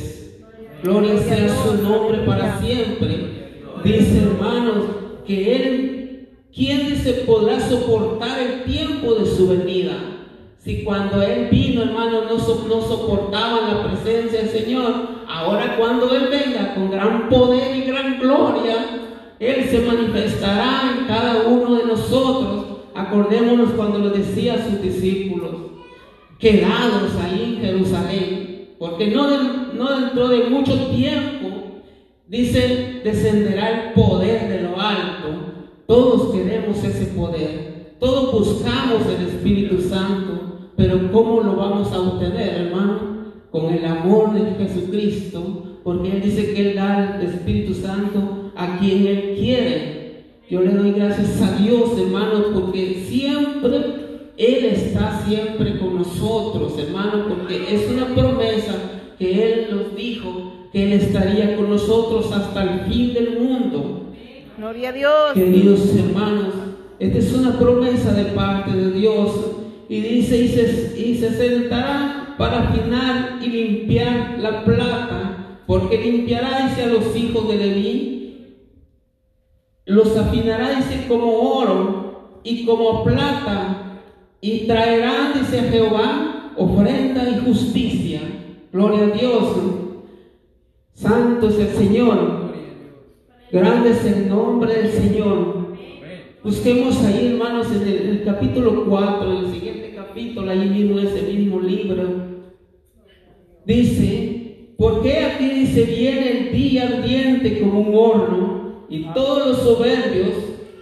Gloria 0.82 1.18
sea 1.18 1.48
su 1.48 1.82
nombre 1.82 2.18
para 2.26 2.60
siempre. 2.60 3.52
Dice 3.82 4.18
hermanos 4.22 4.84
que 5.26 5.56
él, 5.56 6.28
¿quién 6.54 6.86
dice 6.88 7.24
podrá 7.26 7.58
soportar 7.60 8.38
el 8.38 8.64
tiempo 8.64 9.14
de 9.14 9.26
su 9.26 9.48
venida? 9.48 9.92
Si 10.62 10.82
cuando 10.84 11.22
él 11.22 11.48
vino, 11.50 11.82
hermanos, 11.82 12.24
no, 12.28 12.38
so- 12.38 12.66
no 12.68 12.80
soportaban 12.82 13.74
la 13.74 13.84
presencia 13.88 14.40
del 14.40 14.48
Señor, 14.50 15.15
ahora 15.28 15.76
cuando 15.76 16.14
él 16.14 16.28
venga 16.30 16.74
con 16.74 16.90
gran 16.90 17.28
poder 17.28 17.76
y 17.76 17.82
gran 17.82 18.18
gloria, 18.18 18.76
él 19.38 19.68
se 19.68 19.80
manifestará 19.80 20.96
en 20.98 21.06
cada 21.06 21.46
uno 21.48 21.74
de 21.74 21.84
nosotros. 21.84 22.64
Acordémonos 22.94 23.72
cuando 23.72 23.98
lo 23.98 24.10
decía 24.10 24.54
a 24.54 24.64
sus 24.64 24.80
discípulos 24.80 25.50
quedados 26.38 27.12
ahí 27.22 27.56
en 27.56 27.66
Jerusalén, 27.66 28.74
porque 28.78 29.08
no, 29.08 29.26
no 29.74 30.00
dentro 30.00 30.28
de 30.28 30.50
mucho 30.50 30.76
tiempo, 30.88 31.82
dice, 32.28 33.00
descenderá 33.04 33.70
el 33.70 33.92
poder 33.92 34.48
de 34.48 34.62
lo 34.62 34.80
alto. 34.80 35.28
Todos 35.86 36.34
queremos 36.34 36.82
ese 36.82 37.06
poder, 37.06 37.96
todos 38.00 38.32
buscamos 38.32 39.02
el 39.06 39.28
Espíritu 39.28 39.80
Santo, 39.80 40.70
pero 40.76 41.10
¿cómo 41.12 41.40
lo 41.42 41.56
vamos 41.56 41.92
a 41.92 42.00
obtener, 42.00 42.66
hermano? 42.66 43.15
Con 43.56 43.72
el 43.72 43.86
amor 43.86 44.34
de 44.34 44.66
Jesucristo, 44.66 45.78
porque 45.82 46.12
Él 46.12 46.20
dice 46.20 46.52
que 46.52 46.60
Él 46.60 46.76
da 46.76 47.18
el 47.18 47.26
Espíritu 47.26 47.72
Santo 47.72 48.52
a 48.54 48.78
quien 48.78 49.06
Él 49.06 49.34
quiere. 49.38 50.24
Yo 50.50 50.60
le 50.60 50.72
doy 50.72 50.92
gracias 50.92 51.40
a 51.40 51.56
Dios, 51.56 51.98
hermanos, 51.98 52.48
porque 52.52 53.02
siempre 53.08 53.78
Él 54.36 54.64
está 54.66 55.22
siempre 55.26 55.78
con 55.78 55.96
nosotros, 55.96 56.78
hermanos, 56.78 57.28
porque 57.30 57.74
es 57.74 57.90
una 57.90 58.14
promesa 58.14 58.74
que 59.18 59.42
Él 59.42 59.68
nos 59.70 59.96
dijo 59.96 60.68
que 60.70 60.82
Él 60.82 60.92
estaría 60.92 61.56
con 61.56 61.70
nosotros 61.70 62.30
hasta 62.32 62.62
el 62.62 62.80
fin 62.92 63.14
del 63.14 63.40
mundo. 63.40 64.02
Gloria 64.58 64.90
a 64.90 64.92
Dios. 64.92 65.32
Queridos 65.32 65.96
hermanos, 65.96 66.52
esta 66.98 67.16
es 67.16 67.32
una 67.32 67.58
promesa 67.58 68.12
de 68.12 68.24
parte 68.32 68.72
de 68.72 68.92
Dios. 68.92 69.30
Y 69.88 70.00
dice, 70.02 70.42
y 70.42 70.48
se, 70.48 70.94
y 71.00 71.16
se 71.16 71.30
sentará 71.30 72.25
para 72.36 72.68
afinar 72.68 73.38
y 73.42 73.46
limpiar 73.46 74.38
la 74.38 74.64
plata, 74.64 75.60
porque 75.66 75.98
limpiará, 75.98 76.68
dice, 76.68 76.84
a 76.84 76.86
los 76.88 77.16
hijos 77.16 77.48
de 77.48 77.56
Leví, 77.56 78.16
los 79.86 80.16
afinará, 80.16 80.76
dice, 80.76 81.06
como 81.08 81.32
oro 81.32 82.40
y 82.44 82.64
como 82.64 83.04
plata, 83.04 84.00
y 84.40 84.66
traerán, 84.66 85.32
dice 85.34 85.62
Jehová, 85.70 86.52
ofrenda 86.56 87.28
y 87.28 87.44
justicia. 87.44 88.20
Gloria 88.72 89.04
a 89.04 89.16
Dios. 89.16 89.56
Santo 90.92 91.48
es 91.48 91.58
el 91.58 91.68
Señor. 91.68 92.46
Grande 93.50 93.90
es 93.90 94.04
el 94.04 94.28
nombre 94.28 94.74
del 94.74 94.92
Señor. 94.92 95.76
Busquemos 96.42 97.02
ahí, 97.04 97.32
hermanos, 97.32 97.66
en 97.72 97.82
el, 97.82 97.88
el 97.88 98.24
capítulo 98.24 98.84
4, 98.84 99.32
en 99.32 99.44
el 99.44 99.52
siguiente 99.52 99.94
capítulo, 99.96 100.50
ahí 100.50 100.68
mismo, 100.68 100.98
ese 101.00 101.22
mismo 101.22 101.60
libro. 101.60 102.25
Dice, 103.66 104.74
porque 104.78 105.24
aquí 105.24 105.48
dice, 105.48 105.82
viene 105.82 106.30
el 106.30 106.52
día 106.52 106.84
ardiente 106.84 107.60
como 107.60 107.80
un 107.80 107.94
horno, 107.94 108.86
y 108.88 109.02
todos 109.12 109.48
los 109.48 109.58
soberbios 109.58 110.34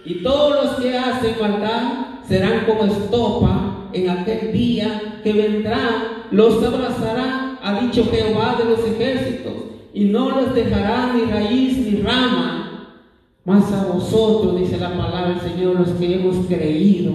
y 0.05 0.21
todos 0.21 0.63
los 0.63 0.75
que 0.75 0.95
hacen 0.95 1.35
maldad 1.41 2.21
serán 2.27 2.65
como 2.67 2.85
estopa 2.85 3.89
en 3.91 4.09
aquel 4.09 4.53
día 4.53 5.19
que 5.23 5.33
vendrá, 5.33 6.27
los 6.29 6.63
abrazará, 6.63 7.57
ha 7.63 7.79
dicho 7.81 8.05
Jehová 8.11 8.55
de 8.59 8.65
los 8.65 8.79
ejércitos, 8.79 9.53
y 9.91 10.05
no 10.05 10.39
les 10.39 10.53
dejará 10.53 11.13
ni 11.15 11.23
raíz 11.31 11.77
ni 11.77 12.01
rama. 12.01 12.91
Mas 13.45 13.71
a 13.71 13.85
vosotros, 13.85 14.59
dice 14.59 14.77
la 14.77 14.89
palabra 14.89 15.29
del 15.29 15.41
Señor, 15.41 15.79
los 15.79 15.89
que 15.89 16.15
hemos 16.15 16.45
creído, 16.45 17.13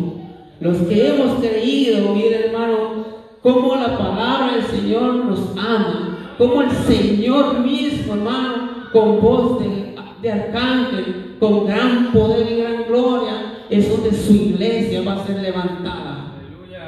los 0.61 0.79
que 0.79 1.09
hemos 1.09 1.39
creído, 1.39 2.15
mire 2.15 2.47
hermano, 2.47 3.20
cómo 3.43 3.77
la 3.77 3.97
palabra 3.97 4.55
del 4.55 4.65
Señor 4.65 5.15
nos 5.25 5.41
ama, 5.57 6.35
cómo 6.39 6.63
el 6.63 6.71
Señor 6.71 7.61
mismo, 7.61 8.15
hermano, 8.15 8.71
con 8.93 9.21
voz 9.21 9.61
de, 9.61 9.95
de 10.23 10.33
arcángel, 10.33 11.37
con 11.39 11.67
gran 11.67 12.13
poder 12.13 12.51
y 12.51 12.57
gran 12.61 12.85
gloria, 12.89 13.65
es 13.71 13.89
donde 13.89 14.13
su 14.13 14.35
iglesia 14.35 15.03
va 15.03 15.15
a 15.15 15.27
ser 15.27 15.41
levantada. 15.41 16.35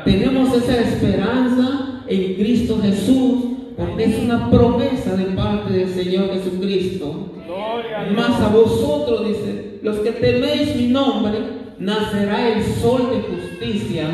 Tenemos 0.04 0.52
esa 0.54 0.80
esperanza 0.80 2.02
en 2.06 2.34
Cristo 2.34 2.78
Jesús, 2.82 3.44
porque 3.76 4.04
es 4.04 4.18
una 4.18 4.50
promesa 4.50 5.16
de 5.16 5.24
parte 5.36 5.72
del 5.72 5.88
Señor 5.88 6.30
Jesucristo. 6.34 7.28
Gloria 7.46 8.00
a 8.00 8.12
Mas 8.12 8.40
a 8.40 8.50
Dios. 8.50 8.52
vosotros, 8.52 9.28
dice, 9.28 9.78
los 9.82 9.98
que 9.98 10.12
teméis 10.12 10.76
mi 10.76 10.88
nombre, 10.88 11.38
nacerá 11.78 12.48
el 12.48 12.64
sol 12.64 13.10
de 13.10 13.20
justicia. 13.22 14.08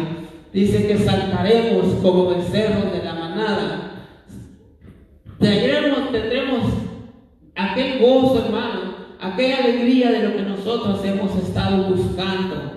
Dice 0.52 0.86
que 0.86 0.98
saltaremos 0.98 1.86
como 2.02 2.30
becerros 2.30 2.92
de 2.92 3.04
la 3.04 3.14
manada. 3.14 4.06
Tendremos, 5.38 6.10
tendremos 6.10 6.64
aquel 7.54 8.00
gozo, 8.00 8.44
hermano, 8.46 8.80
aquella 9.20 9.58
alegría 9.58 10.10
de 10.10 10.22
lo 10.22 10.36
que 10.36 10.42
nosotros 10.42 11.04
hemos 11.04 11.36
estado 11.36 11.94
buscando. 11.94 12.72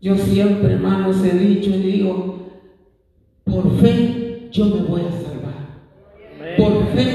Yo 0.00 0.16
siempre, 0.16 0.74
hermanos, 0.74 1.16
he 1.24 1.36
dicho 1.36 1.70
y 1.70 1.78
digo, 1.78 2.38
por 3.44 3.80
fe 3.80 4.48
yo 4.50 4.66
me 4.66 4.82
voy 4.82 5.02
a 5.02 5.10
salvar. 5.10 6.56
Por 6.56 6.86
fe 6.94 7.14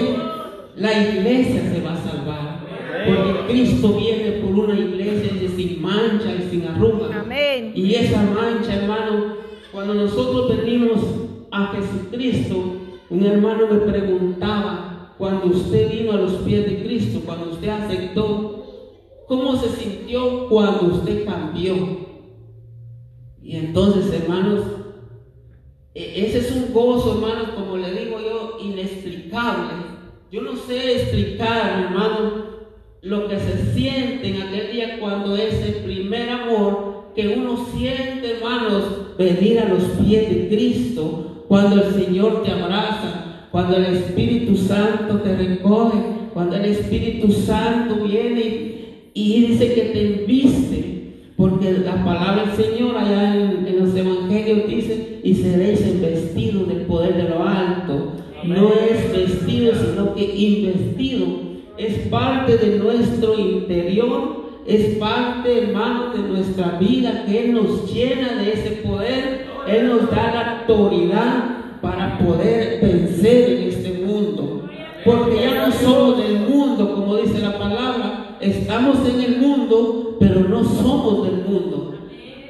la 0.75 0.91
iglesia 0.91 1.61
se 1.71 1.81
va 1.81 1.93
a 1.93 1.97
salvar. 1.97 2.63
Porque 3.05 3.51
Cristo 3.51 3.97
viene 3.97 4.31
por 4.41 4.51
una 4.51 4.79
iglesia 4.79 5.03
sin 5.55 5.81
mancha 5.81 6.35
y 6.35 6.49
sin 6.49 6.67
arruga. 6.67 7.21
Amén. 7.21 7.71
Y 7.75 7.95
esa 7.95 8.21
mancha, 8.23 8.75
hermano, 8.75 9.35
cuando 9.73 9.95
nosotros 9.95 10.55
venimos 10.55 11.01
a 11.51 11.73
Jesucristo, 11.73 12.55
un 13.09 13.23
hermano 13.23 13.67
me 13.67 13.79
preguntaba, 13.79 15.15
cuando 15.17 15.47
usted 15.47 15.91
vino 15.91 16.11
a 16.11 16.17
los 16.17 16.33
pies 16.43 16.65
de 16.65 16.83
Cristo, 16.83 17.21
cuando 17.25 17.51
usted 17.51 17.69
aceptó, 17.69 18.65
¿cómo 19.27 19.55
se 19.57 19.69
sintió 19.69 20.47
cuando 20.47 20.95
usted 20.95 21.25
cambió? 21.25 21.75
Y 23.41 23.55
entonces, 23.55 24.13
hermanos, 24.13 24.61
e- 25.95 26.25
ese 26.27 26.39
es 26.39 26.51
un 26.51 26.71
gozo, 26.71 27.15
hermanos, 27.15 27.49
como 27.55 27.77
le 27.77 27.93
digo 27.93 28.19
yo, 28.19 28.57
inexplicable. 28.63 29.73
Yo 30.31 30.41
no 30.41 30.55
sé 30.55 31.01
explicar, 31.01 31.83
hermano, 31.87 32.43
lo 33.01 33.27
que 33.27 33.39
se 33.39 33.73
siente 33.73 34.29
en 34.29 34.41
aquel 34.43 34.71
día 34.71 34.99
cuando 34.99 35.35
ese 35.35 35.81
primer 35.83 36.29
amor 36.29 36.92
que 37.15 37.27
uno 37.38 37.65
siente, 37.75 38.38
hermanos, 38.38 38.84
venir 39.17 39.60
a 39.60 39.70
los 39.70 39.84
pies 40.03 40.29
de 40.29 40.48
Cristo, 40.50 41.46
cuando 41.48 41.84
el 41.84 41.93
Señor 41.93 42.43
te 42.43 42.51
abraza, 42.51 43.48
cuando 43.51 43.77
el 43.77 43.86
Espíritu 43.86 44.55
Santo 44.55 45.20
te 45.20 45.36
recoge, 45.36 45.98
cuando 46.34 46.55
el 46.55 46.65
Espíritu 46.65 47.32
Santo 47.32 48.03
viene 48.03 49.10
y, 49.13 49.46
dice 49.46 49.74
que 49.74 49.82
te 49.82 50.22
enviste. 50.22 50.89
Porque 51.38 51.72
la 51.72 52.03
palabra 52.03 52.46
del 52.46 52.65
Señor 52.65 52.98
allá 52.98 53.36
en, 53.36 53.67
en 53.67 53.79
los 53.79 53.96
evangelios 53.96 54.67
dice, 54.67 55.20
y 55.24 55.36
seréis 55.36 55.82
investidos 55.82 56.67
del 56.67 56.82
poder 56.82 57.15
de 57.15 57.29
lo 57.29 57.43
alto. 57.43 58.13
no 58.43 58.74
es 58.74 59.12
vestido, 59.12 59.74
sino 59.75 60.15
que 60.15 60.36
investido. 60.36 61.53
Es 61.77 62.08
parte 62.10 62.58
de 62.58 62.77
nuestro 62.77 63.38
interior, 63.39 64.42
es 64.65 64.98
parte, 64.98 65.63
hermano, 65.63 66.13
de 66.13 66.20
nuestra 66.20 66.77
vida, 66.79 67.25
que 67.25 67.46
Él 67.46 67.53
nos 67.53 67.91
llena 67.93 68.36
de 68.36 68.53
ese 68.53 68.70
poder, 68.88 69.48
Él 69.67 69.89
nos 69.89 70.10
da 70.10 70.32
la 70.34 70.60
autoridad 70.60 71.79
para 71.82 72.17
poder 72.17 72.79
vencer 72.82 73.50
en 73.50 73.70
este 73.70 74.05
mundo. 74.05 74.70
Porque 75.03 75.41
ya 75.41 75.65
no 75.65 75.72
somos 75.72 76.17
del 76.17 76.39
mundo, 76.39 76.96
como 76.96 77.17
dice 77.17 77.39
la 77.39 77.58
palabra, 77.58 78.38
estamos 78.39 78.98
en 79.08 79.22
el 79.22 79.38
mundo, 79.41 80.15
pero 80.20 80.41
no 80.41 80.63
somos 80.63 81.25
del 81.25 81.43
mundo. 81.46 81.96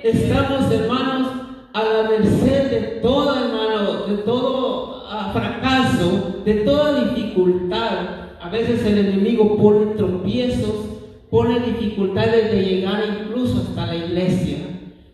Estamos, 0.03 0.71
hermanos, 0.71 1.29
a 1.73 1.83
la 1.83 2.09
merced 2.09 2.69
de 2.69 2.81
todo, 3.01 3.35
hermano, 3.35 4.05
de 4.05 4.17
todo 4.17 5.03
ah, 5.09 5.31
fracaso, 5.33 6.41
de 6.45 6.53
toda 6.55 7.05
dificultad. 7.05 8.37
A 8.39 8.49
veces 8.49 8.85
el 8.85 8.99
enemigo 8.99 9.57
pone 9.57 9.95
tropiezos, 9.95 10.93
pone 11.33 11.61
dificultades 11.61 12.51
de 12.51 12.63
llegar 12.63 13.03
incluso 13.23 13.63
hasta 13.63 13.87
la 13.87 13.95
iglesia, 13.95 14.57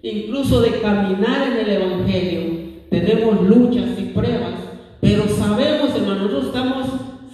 incluso 0.03 0.59
de 0.59 0.81
caminar 0.81 1.49
en 1.49 1.57
el 1.59 1.81
Evangelio. 1.81 2.41
Tenemos 2.89 3.41
luchas 3.47 3.97
y 3.97 4.03
pruebas, 4.13 4.55
pero 4.99 5.29
sabemos, 5.29 5.95
hermano, 5.95 6.23
nosotros 6.23 6.47
estamos 6.47 6.87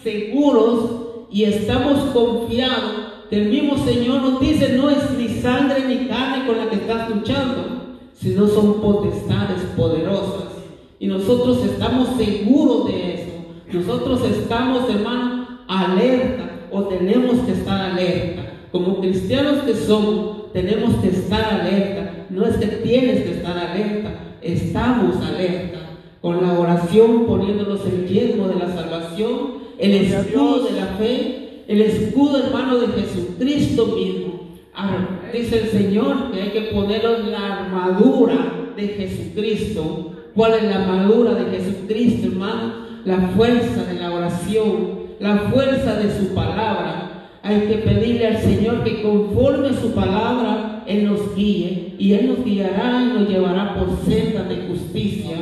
seguros 0.03 0.91
y 1.31 1.45
estamos 1.45 1.97
confiados 2.13 2.91
que 3.27 3.37
el 3.41 3.49
mismo 3.49 3.75
Señor 3.83 4.21
nos 4.21 4.39
dice, 4.39 4.77
no 4.77 4.91
es 4.91 5.17
ni 5.17 5.29
sangre 5.29 5.87
ni 5.87 6.07
carne 6.07 6.45
con 6.45 6.55
la 6.55 6.69
que 6.69 6.75
estás 6.75 7.09
luchando, 7.09 7.97
sino 8.13 8.47
son 8.47 8.81
potestades 8.81 9.63
poderosas. 9.75 10.59
Y 10.99 11.07
nosotros 11.07 11.65
estamos 11.65 12.09
seguros 12.17 12.85
de 12.85 13.15
eso. 13.15 13.31
Nosotros 13.73 14.21
estamos, 14.29 14.87
hermano, 14.87 15.63
alerta 15.67 16.67
o 16.71 16.83
tenemos 16.83 17.39
que 17.47 17.53
estar 17.53 17.81
alerta. 17.81 18.54
Como 18.75 18.99
cristianos 18.99 19.63
que 19.63 19.73
somos, 19.73 20.51
tenemos 20.51 20.95
que 20.95 21.07
estar 21.07 21.61
alerta. 21.61 22.25
No 22.29 22.45
es 22.45 22.57
que 22.57 22.65
tienes 22.65 23.23
que 23.23 23.35
estar 23.35 23.57
alerta, 23.57 24.35
estamos 24.41 25.15
alerta. 25.25 25.79
Con 26.19 26.45
la 26.45 26.59
oración 26.59 27.25
poniéndonos 27.25 27.85
el 27.85 28.05
yermo 28.05 28.49
de 28.49 28.55
la 28.55 28.75
salvación, 28.75 29.37
el 29.79 29.93
escudo 29.93 30.65
de 30.65 30.71
la 30.73 30.87
fe, 30.87 31.63
el 31.69 31.81
escudo 31.83 32.43
hermano 32.43 32.79
de 32.79 32.87
Jesucristo 32.87 33.95
mismo. 33.95 34.49
Ah, 34.73 35.21
dice 35.31 35.61
el 35.61 35.69
Señor 35.69 36.33
que 36.33 36.41
hay 36.41 36.49
que 36.49 36.73
ponernos 36.73 37.29
la 37.29 37.61
armadura 37.61 38.73
de 38.75 38.87
Jesucristo. 38.89 40.11
¿Cuál 40.35 40.55
es 40.55 40.63
la 40.63 40.83
armadura 40.83 41.33
de 41.35 41.57
Jesucristo, 41.57 42.27
hermano? 42.27 42.73
La 43.05 43.19
fuerza 43.37 43.85
de 43.85 43.93
la 43.93 44.11
oración, 44.11 45.05
la 45.21 45.37
fuerza 45.49 45.95
de 45.95 46.19
su 46.19 46.35
palabra. 46.35 47.14
Hay 47.45 47.61
que 47.61 47.77
pedirle 47.77 48.27
al 48.27 48.41
Señor 48.41 48.83
que 48.83 49.01
conforme 49.01 49.69
su 49.73 49.91
palabra, 49.91 50.83
Él 50.87 51.05
nos 51.05 51.35
guíe 51.35 51.93
y 51.97 52.13
Él 52.13 52.27
nos 52.27 52.43
guiará 52.43 53.03
y 53.03 53.19
nos 53.19 53.29
llevará 53.29 53.75
por 53.75 53.89
senda 54.03 54.43
de 54.43 54.67
justicia, 54.67 55.37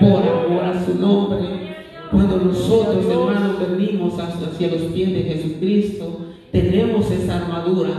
por 0.00 0.22
amor 0.22 0.64
a 0.64 0.84
su 0.84 0.98
nombre. 0.98 1.40
Cuando 2.10 2.38
nosotros, 2.38 3.06
hermanos, 3.06 3.56
venimos 3.60 4.18
hacia 4.18 4.68
los 4.68 4.82
pies 4.92 5.12
de 5.12 5.22
Jesucristo, 5.22 6.20
tenemos 6.50 7.10
esa 7.10 7.36
armadura 7.36 7.90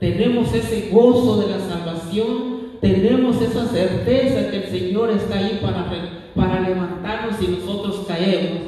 tenemos 0.00 0.54
ese 0.54 0.90
gozo 0.92 1.40
de 1.40 1.48
la 1.48 1.58
salvación, 1.58 2.58
tenemos 2.80 3.42
esa 3.42 3.66
certeza 3.66 4.50
que 4.50 4.56
el 4.58 4.68
Señor 4.68 5.10
está 5.10 5.38
ahí 5.38 5.58
para, 5.60 5.90
para 6.34 6.60
levantarnos 6.60 7.42
y 7.42 7.48
nosotros 7.48 8.04
caemos. 8.06 8.62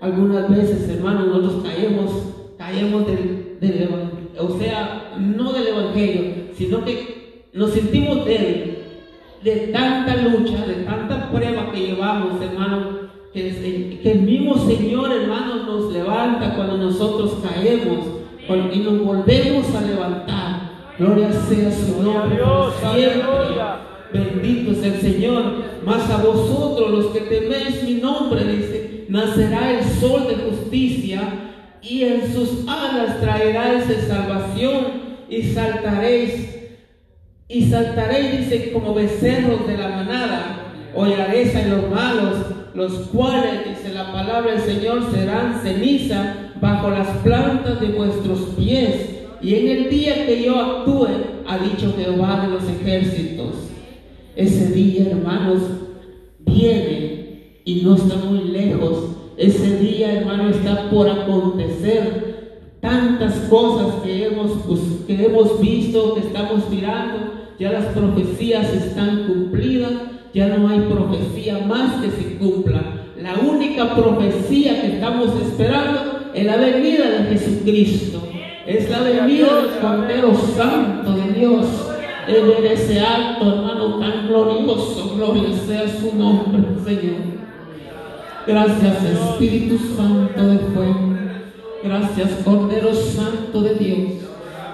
Algunas 0.00 0.48
veces, 0.48 0.88
hermanos, 0.88 1.26
nosotros 1.26 1.64
caemos, 1.64 2.10
caemos 2.60 3.06
del, 3.06 3.56
del 3.58 3.88
o 4.38 4.58
sea, 4.58 5.14
no 5.18 5.50
del 5.50 5.68
Evangelio, 5.68 6.22
sino 6.54 6.84
que 6.84 7.46
nos 7.54 7.70
sentimos 7.70 8.26
débiles 8.26 8.76
de 9.42 9.68
tanta 9.68 10.14
lucha, 10.16 10.66
de 10.66 10.84
tanta 10.84 11.30
prueba 11.30 11.72
que 11.72 11.86
llevamos, 11.86 12.40
hermano, 12.42 13.08
que, 13.32 13.98
que 14.02 14.12
el 14.12 14.20
mismo 14.20 14.58
Señor, 14.58 15.10
hermano, 15.10 15.64
nos 15.64 15.90
levanta 15.90 16.54
cuando 16.54 16.76
nosotros 16.76 17.38
caemos 17.42 18.06
y 18.74 18.78
nos 18.80 19.04
volvemos 19.04 19.74
a 19.74 19.80
levantar. 19.80 20.70
Gloria 20.98 21.32
sea 21.32 21.72
su 21.72 22.02
nombre 22.02 22.42
por 22.44 22.72
siempre. 22.74 23.30
Bendito 24.12 24.72
es 24.72 24.82
el 24.82 25.00
Señor. 25.00 25.42
Mas 25.86 26.10
a 26.10 26.22
vosotros 26.22 26.90
los 26.90 27.06
que 27.06 27.20
teméis 27.20 27.82
mi 27.84 27.94
nombre, 27.94 28.44
dice, 28.44 29.06
nacerá 29.08 29.78
el 29.78 29.84
sol 29.84 30.26
de 30.28 30.34
justicia 30.34 31.46
y 31.82 32.04
en 32.04 32.32
sus 32.32 32.68
alas 32.68 33.20
traeráis 33.20 33.84
salvación 34.06 34.84
y 35.28 35.42
saltaréis. 35.42 36.56
Y 37.48 37.68
saltaréis, 37.68 38.38
dice, 38.38 38.72
como 38.72 38.94
becerros 38.94 39.66
de 39.66 39.76
la 39.76 39.88
manada. 39.88 40.72
Hollaréis 40.94 41.54
a 41.56 41.66
los 41.66 41.90
malos, 41.90 42.36
los 42.74 42.92
cuales, 43.08 43.68
dice 43.68 43.94
la 43.94 44.12
palabra 44.12 44.52
del 44.52 44.60
Señor, 44.60 45.10
serán 45.10 45.60
ceniza 45.62 46.52
bajo 46.60 46.90
las 46.90 47.08
plantas 47.18 47.80
de 47.80 47.88
vuestros 47.88 48.40
pies 48.56 49.20
y 49.42 49.54
en 49.54 49.68
el 49.68 49.90
día 49.90 50.26
que 50.26 50.42
yo 50.42 50.60
actúe, 50.60 51.08
ha 51.46 51.58
dicho 51.58 51.94
Jehová 51.96 52.42
de 52.42 52.48
los 52.48 52.64
ejércitos. 52.68 53.54
Ese 54.36 54.72
día, 54.72 55.10
hermanos, 55.10 55.62
viene 56.40 57.60
y 57.64 57.82
no 57.82 57.94
está 57.94 58.16
muy 58.16 58.48
lejos. 58.48 59.16
Ese 59.40 59.78
día, 59.78 60.20
hermano, 60.20 60.50
está 60.50 60.90
por 60.90 61.08
acontecer. 61.08 62.78
Tantas 62.80 63.34
cosas 63.50 64.02
que 64.04 64.26
hemos, 64.26 64.52
pues, 64.68 64.80
que 65.06 65.24
hemos 65.24 65.60
visto, 65.60 66.14
que 66.14 66.20
estamos 66.20 66.70
mirando, 66.70 67.32
ya 67.58 67.72
las 67.72 67.86
profecías 67.86 68.72
están 68.72 69.26
cumplidas, 69.26 69.92
ya 70.32 70.46
no 70.56 70.68
hay 70.68 70.80
profecía 70.80 71.58
más 71.66 72.00
que 72.02 72.10
se 72.10 72.36
cumpla. 72.36 72.82
La 73.20 73.34
única 73.34 73.96
profecía 73.96 74.80
que 74.80 74.94
estamos 74.94 75.30
esperando 75.42 76.30
es 76.32 76.46
la 76.46 76.56
venida 76.56 77.10
de 77.10 77.36
Jesucristo 77.36 78.20
es 78.70 78.88
la 78.88 79.00
venida 79.00 79.56
del 79.56 79.80
Cordero 79.80 80.32
Santo 80.56 81.12
de 81.12 81.32
Dios. 81.32 81.66
En 82.28 82.64
ese 82.64 83.00
acto, 83.00 83.52
hermano, 83.52 83.98
tan 83.98 84.28
glorioso, 84.28 85.16
gloria 85.16 85.52
sea 85.66 85.88
su 85.88 86.14
nombre, 86.16 86.62
Señor. 86.84 87.39
Gracias, 88.46 89.04
Espíritu 89.04 89.78
Santo 89.94 90.46
de 90.46 90.58
fuego. 90.58 91.14
Gracias, 91.84 92.30
Cordero 92.44 92.94
Santo 92.94 93.60
de 93.60 93.74
Dios. 93.74 94.12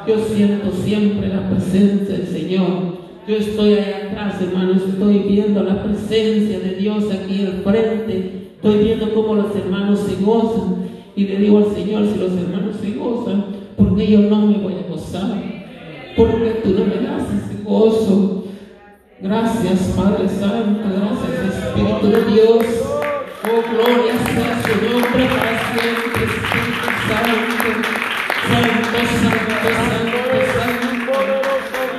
Yo 0.07 0.18
siento 0.24 0.70
siempre 0.70 1.29
la 1.29 1.50
presencia 1.50 2.16
del 2.16 2.29
Señor. 2.29 2.96
Yo 3.26 3.37
estoy 3.37 3.74
ahí 3.74 4.09
atrás, 4.09 4.40
hermano, 4.40 4.74
estoy 4.74 5.18
viendo 5.18 5.64
la 5.64 5.83
presencia 5.83 6.61
de 6.61 6.76
Dios 6.76 7.05
aquí 7.12 7.44
al 7.44 7.62
frente. 7.64 8.50
Estoy 8.55 8.85
viendo 8.85 9.12
cómo 9.12 9.35
los 9.35 9.55
hermanos 9.57 10.00
se 10.00 10.24
gozan. 10.24 10.87
Y 11.16 11.24
le 11.24 11.38
digo 11.38 11.59
al 11.59 11.74
Señor, 11.74 12.07
si 12.07 12.18
los 12.20 12.33
hermanos 12.33 12.76
se 12.81 12.92
gozan, 12.92 13.46
porque 13.76 14.07
yo 14.07 14.20
no 14.20 14.46
me 14.46 14.59
voy 14.59 14.74
a 14.74 14.88
gozar, 14.88 15.42
porque 16.16 16.61
tú 16.62 16.70
no 16.70 16.85
me 16.85 17.05
das 17.05 17.22
ese 17.22 17.62
gozo. 17.64 18.44
Gracias, 19.20 19.94
Padre 19.96 20.29
Santo, 20.29 20.83
gracias, 20.85 21.64
Espíritu 21.64 22.07
de 22.07 22.33
Dios. 22.33 22.95
Oh, 23.48 23.62
gloria 23.62 24.14
sea 24.26 24.61
su 24.61 24.74
nombre 24.90 25.24
para 25.26 25.54
siempre, 25.70 26.24
Espíritu 26.24 26.88
Santo. 27.06 27.68
Santo, 28.48 28.98
Santo, 29.22 29.68
Santo, 29.87 30.38
Santo. 30.56 31.14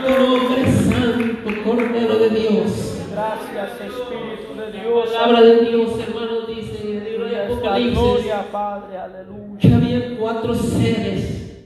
Tu 0.03 0.10
nombre 0.12 0.62
santo, 0.71 1.63
Cordero 1.63 2.15
de 2.19 2.29
Dios. 2.31 2.69
Gracias, 3.12 3.69
Espíritu 3.79 4.49
de 4.60 4.67
Dios. 4.73 5.12
La 5.13 5.19
palabra 5.19 5.41
de 5.41 5.55
Dios, 5.65 5.89
hermanos, 6.05 6.47
dice 6.47 6.75
en 6.83 6.97
el 6.97 7.03
libro 7.05 7.25
de 7.27 7.45
Apocalipsis 7.45 7.97
Gloria, 7.97 8.51
Padre, 8.51 8.97
aleluya. 8.97 9.60
que 9.60 9.73
había 9.73 10.17
cuatro 10.17 10.53
seres 10.53 11.65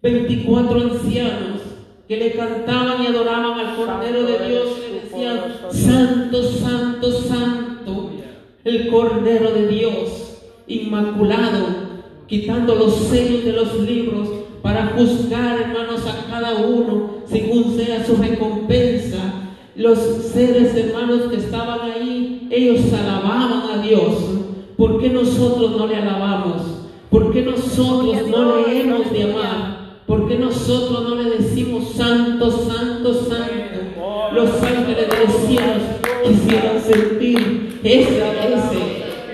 24 0.00 0.80
ancianos 0.80 1.60
que 2.06 2.16
le 2.16 2.32
cantaban 2.32 3.02
y 3.02 3.06
adoraban 3.08 3.60
al 3.60 3.76
Cordero 3.76 4.22
de 4.22 4.48
Dios 4.48 4.68
y 4.78 4.92
le 4.92 5.00
decían, 5.00 5.40
Santo, 5.70 6.42
Santo, 6.42 7.12
Santo, 7.12 7.67
el 8.64 8.88
Cordero 8.88 9.50
de 9.52 9.68
Dios, 9.68 10.38
inmaculado, 10.66 11.88
quitando 12.26 12.74
los 12.74 12.94
sellos 12.94 13.44
de 13.44 13.52
los 13.52 13.80
libros 13.80 14.28
para 14.62 14.94
juzgar, 14.96 15.60
hermanos, 15.60 16.06
a 16.06 16.30
cada 16.30 16.56
uno 16.66 17.18
según 17.26 17.76
sea 17.76 18.04
su 18.04 18.16
recompensa. 18.16 19.18
Los 19.76 19.98
seres, 19.98 20.74
hermanos, 20.74 21.30
que 21.30 21.36
estaban 21.36 21.80
ahí, 21.90 22.48
ellos 22.50 22.92
alababan 22.92 23.78
a 23.78 23.82
Dios. 23.82 24.14
¿Por 24.76 25.00
qué 25.00 25.08
nosotros 25.08 25.76
no 25.76 25.86
le 25.86 25.96
alabamos? 25.96 26.62
¿Por 27.10 27.32
qué 27.32 27.42
nosotros 27.42 28.26
no 28.28 28.66
le 28.66 28.80
hemos 28.80 29.10
de 29.12 29.22
amar? 29.22 30.02
¿Por 30.06 30.28
qué 30.28 30.36
nosotros 30.36 31.08
no 31.08 31.14
le 31.14 31.30
decimos 31.30 31.92
santo, 31.92 32.50
santo, 32.50 33.14
santo? 33.14 33.68
Los 34.32 34.50
ángeles 34.62 35.08
de 35.08 35.26
los 35.26 35.36
cielos 35.46 35.82
quisieran 36.24 36.80
sentir 36.82 37.67
esa, 37.82 38.32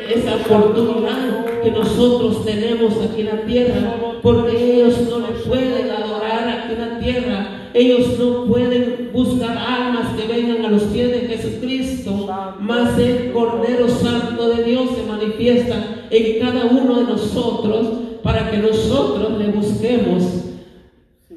esa 0.09 0.37
oportunidad 0.37 1.63
que 1.63 1.71
nosotros 1.71 2.45
tenemos 2.45 2.93
aquí 3.03 3.23
en 3.23 3.27
la 3.27 3.47
tierra, 3.47 3.97
porque 4.23 4.75
ellos 4.75 5.01
no 5.09 5.21
le 5.21 5.33
pueden 5.47 5.91
adorar 5.91 6.49
aquí 6.49 6.75
en 6.75 6.81
la 6.81 6.99
tierra, 6.99 7.71
ellos 7.73 8.19
no 8.19 8.45
pueden 8.45 9.11
buscar 9.13 9.57
almas 9.57 10.15
que 10.15 10.27
vengan 10.33 10.65
a 10.65 10.71
los 10.71 10.83
pies 10.85 11.11
de 11.11 11.21
Jesucristo, 11.29 12.29
mas 12.61 12.99
el 12.99 13.33
Cordero 13.33 13.89
Santo 13.89 14.49
de 14.51 14.65
Dios 14.65 14.91
se 14.95 15.11
manifiesta 15.11 16.07
en 16.11 16.41
cada 16.41 16.67
uno 16.67 17.01
de 17.01 17.05
nosotros 17.05 17.87
para 18.23 18.51
que 18.51 18.59
nosotros 18.59 19.39
le 19.39 19.49
busquemos, 19.49 20.23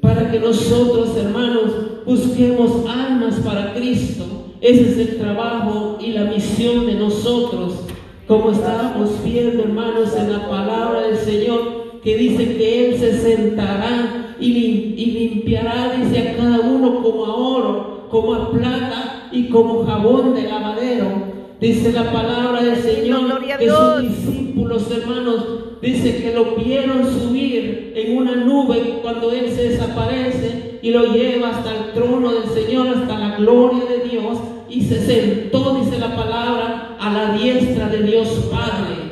para 0.00 0.30
que 0.30 0.38
nosotros, 0.38 1.16
hermanos, 1.16 1.72
busquemos 2.04 2.86
almas 2.88 3.34
para 3.44 3.74
Cristo. 3.74 4.47
Ese 4.60 4.82
es 4.90 4.98
el 4.98 5.18
trabajo 5.18 5.98
y 6.00 6.12
la 6.12 6.24
misión 6.24 6.86
de 6.86 6.94
nosotros. 6.94 7.80
Como 8.26 8.50
estábamos 8.50 9.22
viendo, 9.24 9.62
hermanos, 9.62 10.14
en 10.16 10.32
la 10.32 10.48
palabra 10.48 11.02
del 11.02 11.16
Señor, 11.16 12.00
que 12.02 12.16
dice 12.16 12.56
que 12.56 12.88
Él 12.90 12.98
se 12.98 13.18
sentará 13.20 14.36
y, 14.40 14.52
lim- 14.52 14.94
y 14.96 15.06
limpiará, 15.06 15.92
dice 15.96 16.28
a 16.28 16.36
cada 16.36 16.60
uno 16.60 17.02
como 17.02 17.24
a 17.26 17.34
oro, 17.34 18.06
como 18.10 18.34
a 18.34 18.50
plata 18.50 19.28
y 19.32 19.48
como 19.48 19.84
jabón 19.84 20.34
de 20.34 20.42
lavadero. 20.42 21.37
Dice 21.60 21.92
la 21.92 22.12
palabra 22.12 22.62
del 22.62 22.76
Señor 22.76 23.40
que 23.58 23.68
sus 23.68 24.02
discípulos, 24.02 24.88
hermanos, 24.92 25.44
dice 25.82 26.22
que 26.22 26.32
lo 26.32 26.54
vieron 26.54 27.04
subir 27.04 27.94
en 27.96 28.16
una 28.16 28.36
nube 28.36 29.00
cuando 29.02 29.32
Él 29.32 29.50
se 29.50 29.70
desaparece 29.70 30.78
y 30.82 30.90
lo 30.92 31.12
lleva 31.12 31.50
hasta 31.50 31.74
el 31.74 31.92
trono 31.94 32.32
del 32.32 32.48
Señor, 32.50 32.86
hasta 32.88 33.18
la 33.18 33.36
gloria 33.38 33.84
de 33.86 34.08
Dios 34.08 34.38
y 34.70 34.82
se 34.82 35.04
sentó, 35.04 35.80
dice 35.82 35.98
la 35.98 36.14
palabra, 36.14 36.96
a 37.00 37.12
la 37.12 37.32
diestra 37.32 37.88
de 37.88 38.04
Dios 38.04 38.28
Padre. 38.52 39.08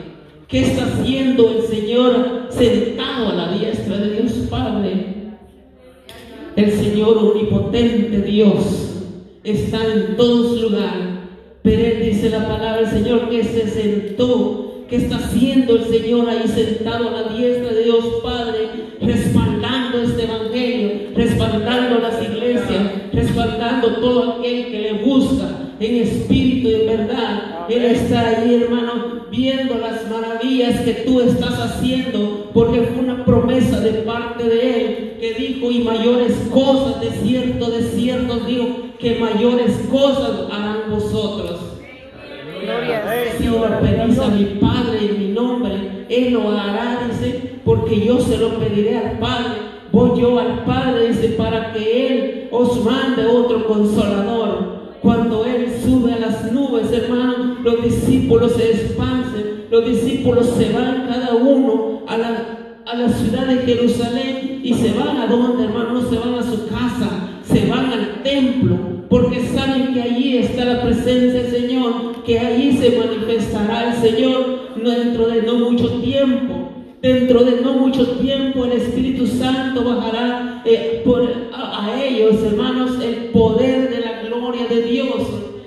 ¿Qué 0.46 0.60
está 0.60 0.84
haciendo 0.84 1.50
el 1.50 1.62
Señor 1.62 2.46
sentado 2.50 3.30
a 3.30 3.34
la 3.34 3.52
diestra 3.52 3.98
de 3.98 4.20
Dios 4.20 4.32
Padre? 4.48 5.06
El 6.54 6.72
Señor 6.72 7.18
omnipotente 7.18 8.22
Dios 8.22 9.02
está 9.42 9.84
en 9.92 10.16
todos 10.16 10.60
lugares. 10.60 11.15
Pero 11.66 11.82
Él 11.82 12.00
dice 12.00 12.30
la 12.30 12.46
palabra 12.46 12.82
del 12.82 12.90
Señor 12.90 13.28
que 13.28 13.42
se 13.42 13.66
sentó. 13.68 14.84
¿Qué 14.88 14.98
está 14.98 15.16
haciendo 15.16 15.74
el 15.74 15.84
Señor 15.86 16.30
ahí 16.30 16.46
sentado 16.46 17.08
a 17.08 17.10
la 17.10 17.22
diestra 17.34 17.72
de 17.72 17.82
Dios 17.82 18.04
Padre? 18.22 18.68
Respaldando 19.00 20.00
este 20.00 20.22
Evangelio, 20.26 20.90
respaldando 21.16 21.98
las 21.98 22.22
iglesias, 22.22 23.10
respaldando 23.12 23.96
todo 23.96 24.34
aquel 24.34 24.66
que 24.66 24.78
le 24.78 24.92
busca 25.04 25.72
en 25.80 26.02
espíritu 26.02 26.68
y 26.68 26.74
en 26.74 26.86
verdad. 26.86 27.66
Él 27.68 27.84
está 27.86 28.28
ahí, 28.28 28.62
hermano, 28.62 29.26
viendo 29.32 29.76
las 29.78 30.08
maravillas 30.08 30.82
que 30.82 30.92
tú 31.04 31.20
estás 31.20 31.58
haciendo, 31.58 32.48
porque 32.54 32.82
fue 32.82 33.02
una 33.02 33.24
promesa 33.24 33.80
de 33.80 33.90
parte 33.90 34.44
de 34.44 34.60
Él 34.60 35.16
que 35.18 35.34
dijo, 35.34 35.72
y 35.72 35.80
mayores 35.80 36.32
cosas, 36.52 37.00
de 37.00 37.10
cierto, 37.10 37.72
de 37.72 37.82
cierto, 37.82 38.38
digo, 38.46 38.85
que 38.98 39.18
mayores 39.18 39.86
cosas 39.90 40.50
harán 40.50 40.90
vosotros. 40.90 41.60
Si 43.38 43.44
lo 43.44 43.80
pedís 43.80 44.18
a 44.18 44.28
mi 44.28 44.44
Padre 44.60 45.10
en 45.10 45.18
mi 45.18 45.28
nombre, 45.32 46.06
Él 46.08 46.32
lo 46.32 46.50
hará, 46.50 47.06
dice, 47.08 47.60
porque 47.64 48.00
yo 48.04 48.20
se 48.20 48.38
lo 48.38 48.58
pediré 48.58 48.96
al 48.96 49.18
Padre. 49.18 49.66
Voy 49.92 50.20
yo 50.20 50.38
al 50.38 50.64
Padre, 50.64 51.08
dice, 51.08 51.28
para 51.30 51.72
que 51.72 52.06
Él 52.06 52.48
os 52.50 52.84
mande 52.84 53.26
otro 53.26 53.66
consolador. 53.66 54.76
Cuando 55.02 55.44
Él 55.44 55.72
sube 55.84 56.14
a 56.14 56.18
las 56.18 56.50
nubes, 56.52 56.90
hermano, 56.92 57.58
los 57.62 57.82
discípulos 57.84 58.52
se 58.52 58.72
esparcen, 58.72 59.66
los 59.70 59.86
discípulos 59.86 60.46
se 60.56 60.72
van 60.72 61.06
cada 61.08 61.34
uno 61.34 62.02
a 62.08 62.16
la, 62.16 62.82
a 62.86 62.96
la 62.96 63.08
ciudad 63.10 63.46
de 63.46 63.58
Jerusalén 63.58 64.60
y 64.64 64.74
se 64.74 64.92
van 64.94 65.18
a 65.18 65.26
donde, 65.26 65.64
hermano, 65.64 65.92
no 65.92 66.08
se 66.08 66.18
van 66.18 66.34
a 66.34 66.42
su 66.42 66.66
casa, 66.66 67.35
se 67.50 67.66
van 67.66 67.92
al 67.92 68.22
templo, 68.22 68.76
porque 69.08 69.46
saben 69.54 69.94
que 69.94 70.02
allí 70.02 70.38
está 70.38 70.64
la 70.64 70.82
presencia 70.82 71.42
del 71.42 71.50
Señor, 71.50 72.24
que 72.24 72.38
allí 72.38 72.76
se 72.76 72.98
manifestará 72.98 73.92
el 73.92 74.00
Señor 74.00 74.74
dentro 74.76 75.28
de 75.28 75.42
no 75.42 75.70
mucho 75.70 75.88
tiempo. 76.00 76.72
Dentro 77.02 77.44
de 77.44 77.60
no 77.60 77.74
mucho 77.74 78.04
tiempo 78.16 78.64
el 78.64 78.72
Espíritu 78.72 79.26
Santo 79.26 79.84
bajará 79.84 80.62
eh, 80.64 81.02
por, 81.04 81.22
a, 81.52 81.86
a 81.86 82.02
ellos, 82.02 82.42
hermanos, 82.42 82.92
el 83.00 83.30
poder 83.30 83.90
de 83.90 84.00
la 84.00 84.22
gloria 84.22 84.66
de 84.66 84.82
Dios, 84.82 85.22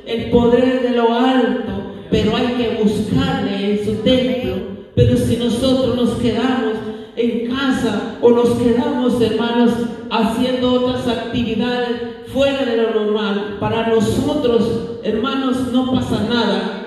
el 0.05 0.31
poder 0.31 0.81
de 0.81 0.97
lo 0.97 1.13
alto, 1.13 1.71
pero 2.09 2.35
hay 2.35 2.47
que 2.57 2.83
buscarle 2.83 3.71
en 3.71 3.85
su 3.85 3.93
templo. 4.01 4.55
Pero 4.95 5.15
si 5.15 5.37
nosotros 5.37 5.95
nos 5.95 6.09
quedamos 6.15 6.73
en 7.19 7.49
casa 7.53 8.17
o 8.21 8.31
nos 8.31 8.49
quedamos, 8.51 9.21
hermanos, 9.21 9.71
haciendo 10.09 10.73
otras 10.73 11.07
actividades 11.07 11.89
fuera 12.33 12.63
de 12.65 12.77
lo 12.77 13.03
normal, 13.03 13.57
para 13.59 13.87
nosotros, 13.87 14.99
hermanos, 15.03 15.57
no 15.73 15.91
pasa 15.91 16.25
nada. 16.29 16.85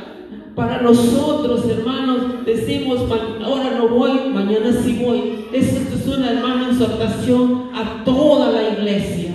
Para 0.54 0.82
nosotros, 0.82 1.64
hermanos, 1.68 2.44
decimos, 2.46 3.08
"Ma- 3.08 3.44
ahora 3.44 3.70
no 3.78 3.88
voy, 3.88 4.12
mañana 4.32 4.72
sí 4.84 5.00
voy. 5.04 5.46
Esto 5.52 5.80
es 5.96 6.06
una, 6.16 6.30
hermana, 6.32 6.68
exhortación 6.70 7.70
a 7.74 8.04
toda 8.04 8.50
la 8.52 8.68
iglesia. 8.68 9.32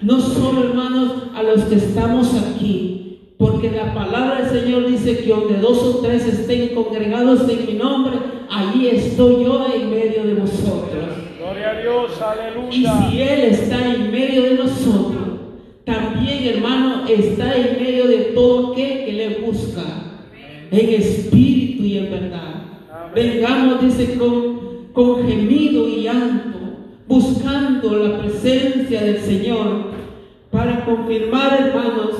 No 0.00 0.20
solo, 0.20 0.64
hermanos, 0.64 1.12
a 1.34 1.42
los 1.42 1.62
que 1.64 1.74
estamos 1.74 2.28
aquí. 2.34 3.34
Porque 3.36 3.70
la 3.70 3.92
palabra 3.94 4.42
del 4.42 4.62
Señor 4.62 4.86
dice 4.86 5.18
que 5.18 5.30
donde 5.30 5.56
dos 5.58 5.78
o 5.82 5.98
tres 6.02 6.26
estén 6.26 6.74
congregados 6.74 7.48
en 7.48 7.66
mi 7.66 7.72
nombre, 7.74 8.16
allí 8.60 8.88
estoy 8.88 9.44
yo 9.44 9.66
en 9.74 9.90
medio 9.90 10.24
de 10.24 10.34
vosotros. 10.34 11.04
Gloria 11.38 11.70
a 11.70 11.80
Dios, 11.80 12.10
Y 12.72 12.86
aleluya. 12.86 13.10
si 13.10 13.22
Él 13.22 13.40
está 13.50 13.94
en 13.94 14.10
medio 14.10 14.42
de 14.42 14.54
nosotros, 14.54 15.16
también, 15.84 16.44
hermano, 16.56 17.04
está 17.08 17.56
en 17.56 17.82
medio 17.82 18.06
de 18.06 18.16
todo 18.34 18.72
aquel 18.72 19.04
que 19.06 19.12
le 19.12 19.28
busca, 19.40 19.82
en 20.70 20.88
espíritu 21.02 21.82
y 21.84 21.98
en 21.98 22.10
verdad. 22.10 22.54
Vengamos, 23.14 23.80
dice, 23.82 24.14
con, 24.16 24.60
con 24.92 25.26
gemido 25.26 25.88
y 25.88 26.02
llanto, 26.02 26.58
buscando 27.08 27.96
la 27.96 28.18
presencia 28.20 29.00
del 29.02 29.18
Señor, 29.18 29.90
para 30.50 30.84
confirmar, 30.84 31.60
hermanos, 31.60 32.10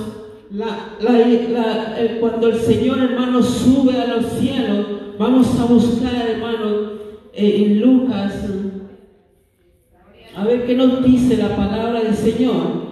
la- 0.53 0.97
la- 1.01 1.19
la- 1.19 2.01
eh, 2.01 2.17
cuando 2.19 2.49
el 2.49 2.57
Señor, 2.57 2.99
hermano, 2.99 3.41
sube 3.43 3.93
a 4.01 4.07
los 4.17 4.27
cielos, 4.33 4.87
vamos 5.21 5.61
a 5.61 5.67
buscar, 5.67 6.31
hermano, 6.31 6.93
eh, 7.35 7.67
en 7.67 7.81
Lucas. 7.83 8.35
A 10.35 10.45
ver 10.45 10.67
qué 10.67 10.75
nos 10.75 11.05
dice 11.05 11.37
la 11.37 11.55
palabra 11.55 12.03
del 12.03 12.15
Señor. 12.15 12.89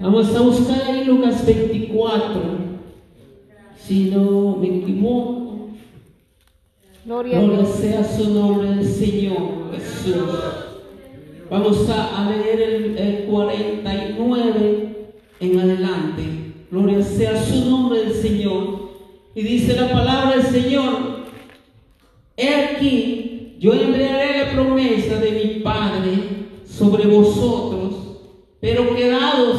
Vamos 0.00 0.32
a 0.36 0.40
buscar 0.40 0.82
ahí 0.82 1.04
Lucas 1.04 1.44
24. 1.44 2.42
Si 3.76 4.10
no 4.10 4.56
me 4.56 4.78
equivoco. 4.78 5.70
Gloria 7.04 7.38
a 7.38 7.42
Gloria 7.42 7.64
sea 7.66 8.04
su 8.04 8.32
nombre 8.32 8.68
del 8.68 8.86
Señor 8.86 9.72
Jesús. 9.72 10.14
Vamos 11.50 11.88
a, 11.90 12.22
a 12.22 12.30
leer 12.30 12.60
el, 12.60 12.98
el 12.98 13.24
49 13.24 15.12
en 15.40 15.58
adelante. 15.58 16.22
Gloria 16.70 17.02
sea 17.02 17.42
su 17.42 17.68
nombre 17.68 18.04
del 18.04 18.12
Señor. 18.14 18.85
Y 19.36 19.42
dice 19.42 19.76
la 19.76 19.92
palabra 19.92 20.38
del 20.38 20.46
Señor. 20.46 21.26
He 22.38 22.54
aquí, 22.54 23.56
yo 23.60 23.74
enviaré 23.74 24.46
la 24.46 24.52
promesa 24.52 25.20
de 25.20 25.30
mi 25.30 25.60
Padre 25.60 26.12
sobre 26.64 27.06
vosotros, 27.06 27.96
pero 28.60 28.96
quedados, 28.96 29.58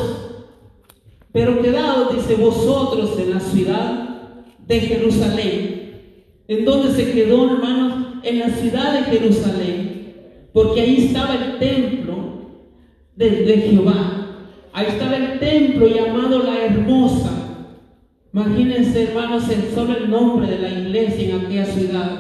pero 1.32 1.62
quedados, 1.62 2.16
dice 2.16 2.42
vosotros, 2.42 3.20
en 3.20 3.30
la 3.36 3.40
ciudad 3.40 4.46
de 4.66 4.80
Jerusalén. 4.80 6.02
¿En 6.48 6.66
dónde 6.66 6.92
se 6.94 7.12
quedó, 7.12 7.46
hermanos? 7.46 8.24
En 8.24 8.40
la 8.40 8.50
ciudad 8.50 8.94
de 8.94 9.04
Jerusalén, 9.04 10.50
porque 10.54 10.82
ahí 10.82 11.06
estaba 11.06 11.36
el 11.36 11.60
templo 11.60 12.16
de, 13.16 13.30
de 13.30 13.58
Jehová. 13.58 14.28
Ahí 14.74 14.88
estaba 14.88 15.18
el 15.18 15.40
templo 15.40 15.88
llamado 15.88 16.40
la 16.40 16.66
hermosa. 16.66 17.37
Imagínense, 18.34 19.04
hermanos, 19.04 19.50
el 19.50 19.74
solo 19.74 19.98
el 19.98 20.10
nombre 20.10 20.48
de 20.48 20.60
la 20.60 20.70
iglesia 20.70 21.30
en 21.30 21.46
aquella 21.46 21.66
ciudad. 21.66 22.12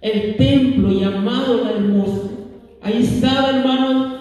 El 0.00 0.36
templo 0.36 0.90
llamado 0.90 1.64
la 1.64 1.70
hermosa. 1.70 2.28
Ahí 2.82 3.02
estaba, 3.02 3.50
hermanos, 3.50 4.12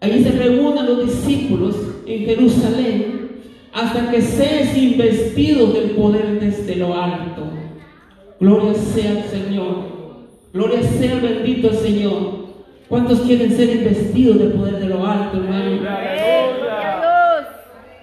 ahí 0.00 0.22
se 0.22 0.32
reúnen 0.32 0.86
los 0.86 1.06
discípulos 1.06 1.76
en 2.06 2.26
Jerusalén 2.26 3.22
hasta 3.72 4.10
que 4.10 4.20
seas 4.20 4.76
investidos 4.76 5.72
del 5.74 5.90
poder 5.92 6.40
desde 6.40 6.76
lo 6.76 6.94
alto. 6.94 7.44
Gloria 8.38 8.74
sea 8.74 9.10
al 9.12 9.24
Señor. 9.24 9.92
Gloria 10.52 10.82
sea 10.82 11.12
el 11.12 11.20
bendito 11.20 11.72
Señor. 11.72 12.42
¿Cuántos 12.88 13.20
quieren 13.20 13.50
ser 13.56 13.70
investidos 13.70 14.38
del 14.38 14.52
poder 14.52 14.78
de 14.78 14.86
lo 14.86 15.06
alto, 15.06 15.38
hermano? 15.38 15.80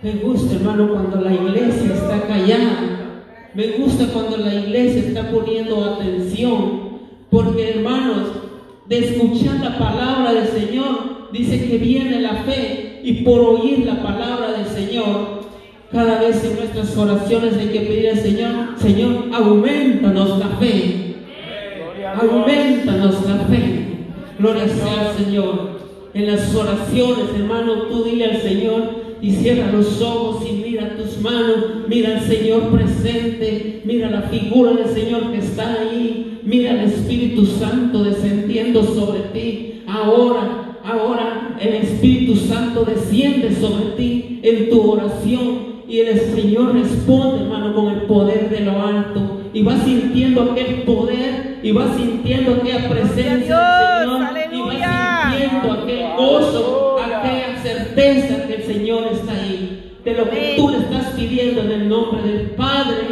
Me 0.01 0.13
gusta, 0.13 0.55
hermano, 0.55 0.93
cuando 0.93 1.19
la 1.19 1.33
iglesia 1.33 1.93
está 1.93 2.21
callada. 2.25 3.25
Me 3.53 3.67
gusta 3.71 4.05
cuando 4.13 4.38
la 4.38 4.53
iglesia 4.53 5.01
está 5.01 5.29
poniendo 5.29 5.83
atención, 5.83 6.99
porque 7.29 7.71
hermanos, 7.71 8.27
de 8.88 8.99
escuchar 8.99 9.59
la 9.59 9.77
palabra 9.77 10.33
del 10.33 10.47
Señor, 10.47 11.29
dice 11.33 11.67
que 11.67 11.77
viene 11.79 12.21
la 12.21 12.43
fe 12.43 13.01
y 13.03 13.23
por 13.23 13.41
oír 13.41 13.85
la 13.85 14.01
palabra 14.01 14.53
del 14.53 14.67
Señor, 14.67 15.41
cada 15.91 16.21
vez 16.21 16.43
en 16.45 16.55
nuestras 16.55 16.95
oraciones 16.95 17.57
hay 17.57 17.67
que 17.67 17.81
pedir 17.81 18.09
al 18.09 18.19
Señor, 18.19 18.51
Señor, 18.77 19.25
aumentanos 19.33 20.39
la 20.39 20.47
fe, 20.59 21.15
aumentanos 22.15 23.25
la 23.27 23.38
fe. 23.47 23.85
Gloria 24.38 24.69
sea 24.69 25.09
al 25.09 25.17
Señor. 25.17 25.79
En 26.13 26.27
las 26.27 26.55
oraciones, 26.55 27.25
hermano, 27.35 27.73
tú 27.83 28.03
dile 28.03 28.25
al 28.25 28.41
Señor 28.41 28.98
y 29.21 29.32
cierra 29.32 29.71
los 29.71 30.01
ojos 30.01 30.45
y 30.49 30.53
mira 30.53 30.95
tus 30.95 31.19
manos, 31.19 31.58
mira 31.88 32.17
al 32.17 32.27
Señor 32.27 32.69
presente, 32.69 33.82
mira 33.86 34.10
la 34.10 34.23
figura 34.23 34.73
del 34.73 34.88
Señor 34.88 35.32
que 35.32 35.39
está 35.39 35.82
ahí, 35.82 36.39
mira 36.43 36.71
al 36.71 36.82
Espíritu 36.82 37.45
Santo 37.45 38.03
descendiendo 38.03 38.84
sobre 38.84 39.19
ti. 39.34 39.84
Ahora, 39.88 40.79
ahora 40.84 41.58
el 41.60 41.73
Espíritu 41.75 42.36
Santo 42.36 42.86
desciende 42.86 43.53
sobre 43.55 43.91
ti 43.97 44.39
en 44.43 44.69
tu 44.69 44.91
oración 44.91 45.69
y 45.89 46.01
el 46.01 46.19
Señor 46.19 46.73
responde, 46.75 47.43
hermano, 47.43 47.73
con 47.73 47.88
el 47.88 48.01
poder 48.03 48.49
de 48.49 48.60
lo 48.62 48.79
alto. 48.79 49.41
Y 49.51 49.63
vas 49.63 49.84
sintiendo 49.84 50.43
aquel 50.43 50.84
poder 50.84 51.60
y 51.63 51.71
vas 51.71 51.95
sintiendo 51.97 52.53
aquella 52.53 52.88
presencia 52.88 53.58
del 53.58 54.03
Señor 54.03 54.21
y 54.53 54.62
vas 54.62 55.34
sintiendo 55.34 55.71
aquel 55.73 56.05
gozo, 56.15 56.98
aquella 57.19 57.62
certeza 57.62 58.47
que 58.47 58.55
el 58.55 58.63
Señor 58.63 59.10
está 59.12 59.34
ahí. 59.34 59.97
De 60.03 60.13
lo 60.13 60.29
que 60.29 60.53
tú 60.55 60.69
le 60.69 60.77
estás 60.77 61.12
pidiendo 61.12 61.62
en 61.62 61.71
el 61.71 61.89
nombre 61.89 62.21
del 62.21 62.51
Padre, 62.51 63.08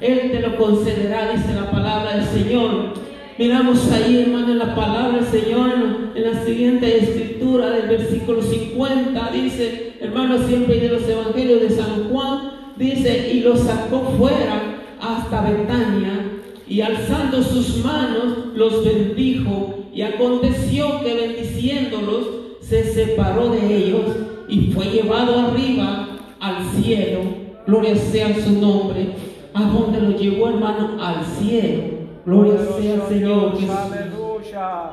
Él 0.00 0.30
te 0.30 0.40
lo 0.40 0.56
concederá, 0.56 1.32
dice 1.32 1.54
la 1.54 1.70
palabra 1.70 2.16
del 2.16 2.26
Señor. 2.26 2.94
Miramos 3.38 3.90
ahí, 3.92 4.22
hermano, 4.22 4.52
en 4.52 4.58
la 4.58 4.74
palabra 4.74 5.18
del 5.18 5.26
Señor, 5.26 5.72
en 6.14 6.24
la 6.24 6.44
siguiente 6.44 6.98
escritura 6.98 7.70
del 7.70 7.88
versículo 7.88 8.42
50, 8.42 9.30
dice, 9.32 9.94
hermano, 10.00 10.38
siempre 10.46 10.80
de 10.80 10.88
los 10.88 11.08
evangelios 11.08 11.60
de 11.60 11.70
San 11.70 12.08
Juan, 12.10 12.52
dice, 12.76 13.32
y 13.34 13.40
los 13.40 13.60
sacó 13.60 14.14
fuera 14.18 14.80
hasta 15.00 15.42
Betania, 15.42 16.20
y 16.68 16.80
alzando 16.80 17.42
sus 17.42 17.84
manos 17.84 18.54
los 18.54 18.84
bendijo, 18.84 19.84
y 19.92 20.02
aconteció 20.02 21.02
que 21.02 21.14
bendiciéndolos 21.14 22.45
se 22.68 22.84
separó 22.84 23.50
de 23.50 23.76
ellos 23.76 24.16
y 24.48 24.72
fue 24.72 24.86
llevado 24.86 25.38
arriba 25.38 26.08
al 26.40 26.64
cielo. 26.70 27.20
Gloria 27.66 27.96
sea 27.96 28.34
su 28.34 28.60
nombre. 28.60 29.14
¿A 29.54 29.62
dónde 29.62 30.00
lo 30.00 30.16
llevó, 30.16 30.48
hermano? 30.48 31.02
Al 31.02 31.24
cielo. 31.24 31.82
Gloria 32.24 32.58
sea 32.78 32.94
al 32.94 33.08
Señor 33.08 33.52
Jesús. 33.52 33.70
Aleluya. 33.70 34.90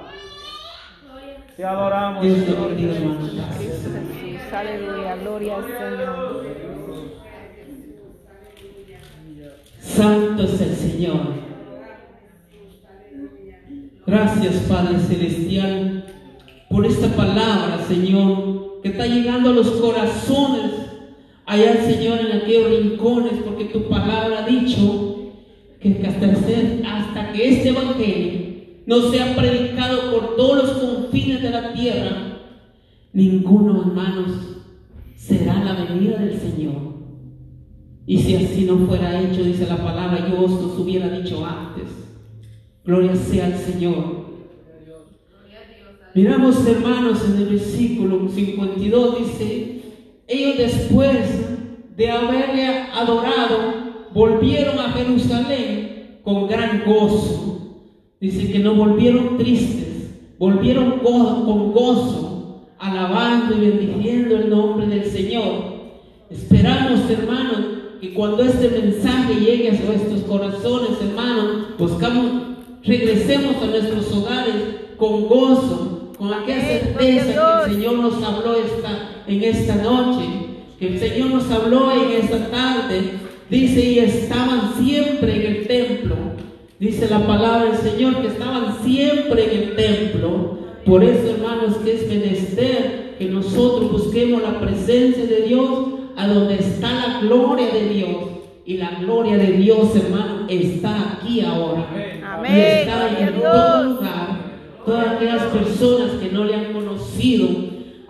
Te 1.55 1.63
adoramos, 1.65 2.23
Dios 2.23 2.45
te 2.45 2.51
bendiga, 2.51 2.95
hermano. 2.95 3.29
Gracias. 3.35 4.53
Aleluya, 4.53 5.15
gloria 5.15 5.55
al 5.55 5.65
Señor. 5.65 6.45
Santo 9.79 10.43
es 10.43 10.61
el 10.61 10.75
Señor. 10.75 11.43
Gracias, 14.05 14.55
Padre 14.69 14.99
Celestial, 14.99 16.05
por 16.73 16.87
esta 16.87 17.07
palabra, 17.09 17.85
Señor, 17.87 18.81
que 18.81 18.89
está 18.89 19.05
llegando 19.05 19.51
a 19.51 19.53
los 19.53 19.69
corazones, 19.73 20.71
allá, 21.45 21.85
Señor, 21.85 22.17
en 22.19 22.37
aquellos 22.37 22.67
rincones, 22.71 23.33
porque 23.45 23.65
tu 23.65 23.87
palabra 23.87 24.39
ha 24.39 24.47
dicho 24.47 25.33
que 25.79 26.03
hasta, 26.03 27.31
que 27.31 27.49
este 27.49 27.69
Evangelio 27.69 28.41
no 28.87 29.11
sea 29.11 29.35
predicado 29.35 30.11
por 30.11 30.35
todos 30.35 30.63
los 30.63 30.71
confines 30.71 31.43
de 31.43 31.51
la 31.51 31.73
tierra, 31.73 32.39
ninguno, 33.13 33.79
hermanos, 33.81 34.31
será 35.15 35.63
la 35.63 35.73
venida 35.73 36.17
del 36.17 36.39
Señor. 36.39 36.73
Y 38.07 38.17
si 38.17 38.35
así 38.35 38.65
no 38.65 38.79
fuera 38.87 39.21
hecho, 39.21 39.43
dice 39.43 39.67
la 39.67 39.77
palabra, 39.77 40.27
yo 40.27 40.43
os 40.43 40.51
los 40.59 40.79
hubiera 40.79 41.07
dicho 41.07 41.45
antes. 41.45 41.85
Gloria 42.83 43.15
sea 43.15 43.45
al 43.45 43.57
Señor. 43.59 44.22
Miramos, 46.15 46.67
hermanos, 46.67 47.23
en 47.25 47.41
el 47.41 47.45
versículo 47.49 48.29
52, 48.29 49.17
dice, 49.19 49.81
ellos 50.27 50.57
después 50.57 51.17
de 51.97 52.11
haberle 52.11 52.67
adorado, 52.93 53.57
volvieron 54.13 54.77
a 54.77 54.91
Jerusalén 54.91 56.19
con 56.23 56.47
gran 56.47 56.83
gozo. 56.85 57.79
Dice 58.21 58.51
que 58.51 58.59
no 58.59 58.75
volvieron 58.75 59.37
tristes, 59.39 60.11
volvieron 60.37 60.99
con 60.99 61.71
gozo, 61.71 62.67
alabando 62.77 63.55
y 63.57 63.69
bendiciendo 63.71 64.35
el 64.35 64.49
nombre 64.51 64.85
del 64.85 65.05
Señor. 65.05 65.73
Esperamos, 66.29 67.09
hermanos, 67.09 67.59
que 67.99 68.13
cuando 68.13 68.43
este 68.43 68.69
mensaje 68.69 69.33
llegue 69.33 69.69
a 69.69 69.85
nuestros 69.85 70.21
corazones, 70.21 70.91
hermanos, 71.01 71.77
buscamos, 71.79 72.25
regresemos 72.83 73.55
a 73.63 73.65
nuestros 73.65 74.11
hogares 74.11 74.55
con 74.97 75.27
gozo, 75.27 75.92
con 76.23 76.33
aquella 76.33 76.61
certeza 76.61 76.95
que 76.95 77.73
el. 77.73 77.75
Señor 77.75 77.95
nos 77.95 78.23
habló 78.23 78.55
esta, 78.55 79.23
en 79.27 79.43
esta 79.43 79.75
noche, 79.75 80.25
que 80.79 80.87
el 80.87 80.99
Señor 80.99 81.31
nos 81.31 81.51
habló 81.51 81.91
en 81.91 82.23
esta 82.23 82.49
tarde. 82.49 83.01
Dice, 83.49 83.81
y 83.81 83.99
estaban 83.99 84.73
siempre 84.81 85.35
en 85.35 85.55
el 85.55 85.67
templo. 85.67 86.15
Dice 86.79 87.09
la 87.09 87.27
palabra 87.27 87.71
del 87.71 87.77
Señor 87.77 88.21
que 88.21 88.27
estaban 88.27 88.81
siempre 88.85 89.43
en 89.43 89.63
el 89.63 89.75
templo. 89.75 90.59
Por 90.85 91.03
eso, 91.03 91.29
hermanos, 91.29 91.75
que 91.83 91.93
es 91.93 92.07
menester 92.07 93.15
que 93.19 93.25
nosotros 93.25 93.91
busquemos 93.91 94.41
la 94.41 94.61
presencia 94.61 95.25
de 95.25 95.41
Dios 95.41 95.69
a 96.15 96.25
donde 96.25 96.55
está 96.55 96.93
la 96.93 97.19
gloria 97.19 97.67
de 97.67 97.89
Dios. 97.89 98.15
Y 98.65 98.77
la 98.77 98.91
gloria 98.91 99.35
de 99.37 99.51
Dios, 99.57 99.93
hermano, 99.93 100.45
está 100.47 101.17
aquí 101.17 101.41
ahora. 101.41 101.85
Amén, 102.25 102.55
Y 102.55 102.59
está 102.59 103.19
en 103.19 103.41
todo 103.41 103.83
lugar. 103.83 104.22
Todas 104.85 105.07
aquellas 105.07 105.43
personas 105.43 106.11
que 106.21 106.29
no 106.31 106.43
le 106.43 106.55
han 106.55 106.73
conocido 106.73 107.47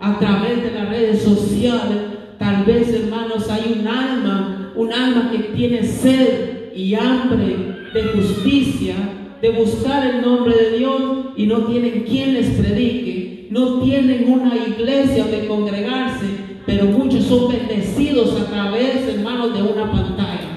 a 0.00 0.18
través 0.18 0.62
de 0.62 0.72
las 0.72 0.88
redes 0.88 1.22
sociales, 1.22 1.98
tal 2.38 2.64
vez, 2.64 2.92
hermanos, 2.92 3.48
hay 3.48 3.76
un 3.80 3.86
alma, 3.86 4.72
un 4.74 4.92
alma 4.92 5.30
que 5.30 5.38
tiene 5.54 5.84
sed 5.84 6.72
y 6.74 6.94
hambre 6.94 7.56
de 7.92 8.02
justicia, 8.02 8.94
de 9.40 9.50
buscar 9.50 10.06
el 10.06 10.22
nombre 10.22 10.54
de 10.56 10.78
Dios 10.78 11.02
y 11.36 11.46
no 11.46 11.66
tienen 11.66 12.04
quien 12.08 12.34
les 12.34 12.48
predique, 12.50 13.48
no 13.50 13.80
tienen 13.80 14.32
una 14.32 14.56
iglesia 14.56 15.24
donde 15.24 15.46
congregarse, 15.46 16.26
pero 16.66 16.86
muchos 16.86 17.24
son 17.24 17.52
bendecidos 17.52 18.40
a 18.40 18.46
través, 18.46 19.06
hermanos, 19.08 19.54
de 19.54 19.62
una 19.62 19.92
pantalla 19.92 20.54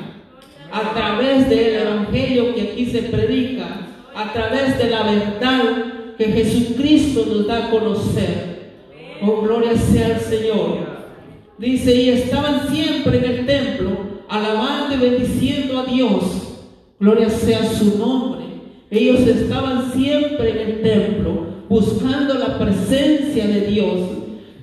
a 0.71 0.93
través 0.93 1.49
del 1.49 1.75
evangelio 1.75 2.53
que 2.53 2.61
aquí 2.61 2.85
se 2.85 3.03
predica, 3.03 3.65
a 4.15 4.33
través 4.33 4.77
de 4.77 4.89
la 4.89 5.03
verdad 5.03 5.96
que 6.17 6.25
Jesucristo 6.25 7.25
nos 7.27 7.47
da 7.47 7.67
a 7.67 7.69
conocer. 7.69 8.57
Oh, 9.21 9.41
gloria 9.41 9.75
sea 9.77 10.15
al 10.15 10.21
Señor. 10.21 10.97
Dice, 11.57 11.95
y 11.95 12.09
estaban 12.09 12.69
siempre 12.69 13.17
en 13.17 13.23
el 13.25 13.45
templo, 13.45 13.89
alabando 14.29 14.95
y 14.95 15.09
bendiciendo 15.09 15.79
a 15.79 15.85
Dios. 15.85 16.23
Gloria 16.99 17.29
sea 17.29 17.63
su 17.63 17.97
nombre. 17.97 18.45
Ellos 18.89 19.21
estaban 19.21 19.91
siempre 19.91 20.49
en 20.49 20.57
el 20.57 20.81
templo, 20.81 21.47
buscando 21.67 22.35
la 22.35 22.57
presencia 22.57 23.47
de 23.47 23.61
Dios. 23.61 23.99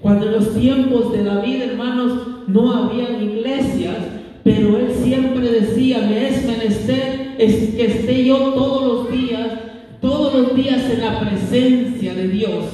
Cuando 0.01 0.27
en 0.27 0.33
los 0.33 0.55
tiempos 0.55 1.12
de 1.12 1.25
David, 1.25 1.62
hermanos, 1.62 2.12
no 2.47 2.73
habían 2.73 3.23
iglesias, 3.23 3.97
pero 4.43 4.77
él 4.79 4.88
siempre 5.03 5.51
decía, 5.51 5.99
me 5.99 6.29
es 6.29 6.45
menester 6.45 7.35
es 7.38 7.75
que 7.75 7.87
esté 7.87 8.25
yo 8.25 8.37
todos 8.55 9.09
los 9.09 9.12
días, 9.12 9.63
todos 10.05 10.35
los 10.35 10.55
días 10.55 10.83
en 10.90 11.01
la 11.01 11.19
presencia 11.19 12.12
de 12.12 12.29
Dios, 12.29 12.64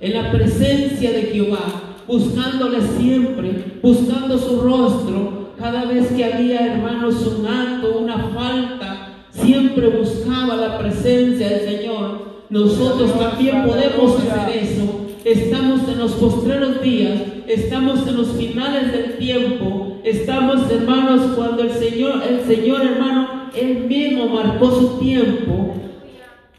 en 0.00 0.14
la 0.14 0.30
presencia 0.30 1.10
de 1.10 1.22
Jehová, 1.22 1.96
buscándole 2.06 2.78
siempre, 2.96 3.80
buscando 3.82 4.38
su 4.38 4.60
rostro, 4.60 5.50
cada 5.58 5.86
vez 5.86 6.06
que 6.12 6.24
había, 6.24 6.74
hermanos, 6.74 7.16
un 7.26 7.44
acto, 7.44 7.98
una 7.98 8.30
falta, 8.32 9.24
siempre 9.32 9.88
buscaba 9.88 10.54
la 10.54 10.78
presencia 10.78 11.48
del 11.48 11.78
Señor. 11.78 12.36
Nosotros 12.50 13.18
también 13.18 13.64
podemos 13.64 14.20
hacer 14.20 14.56
eso. 14.56 15.06
Estamos 15.24 15.88
en 15.88 15.98
los 15.98 16.12
postreros 16.12 16.80
días, 16.82 17.18
estamos 17.48 18.06
en 18.06 18.16
los 18.16 18.28
finales 18.28 18.92
del 18.92 19.16
tiempo, 19.18 19.98
estamos 20.04 20.70
hermanos 20.70 21.32
cuando 21.34 21.64
el 21.64 21.72
Señor, 21.72 22.22
el 22.30 22.46
Señor 22.46 22.86
hermano, 22.86 23.50
Él 23.56 23.86
mismo 23.88 24.28
marcó 24.28 24.70
su 24.70 25.00
tiempo. 25.00 25.85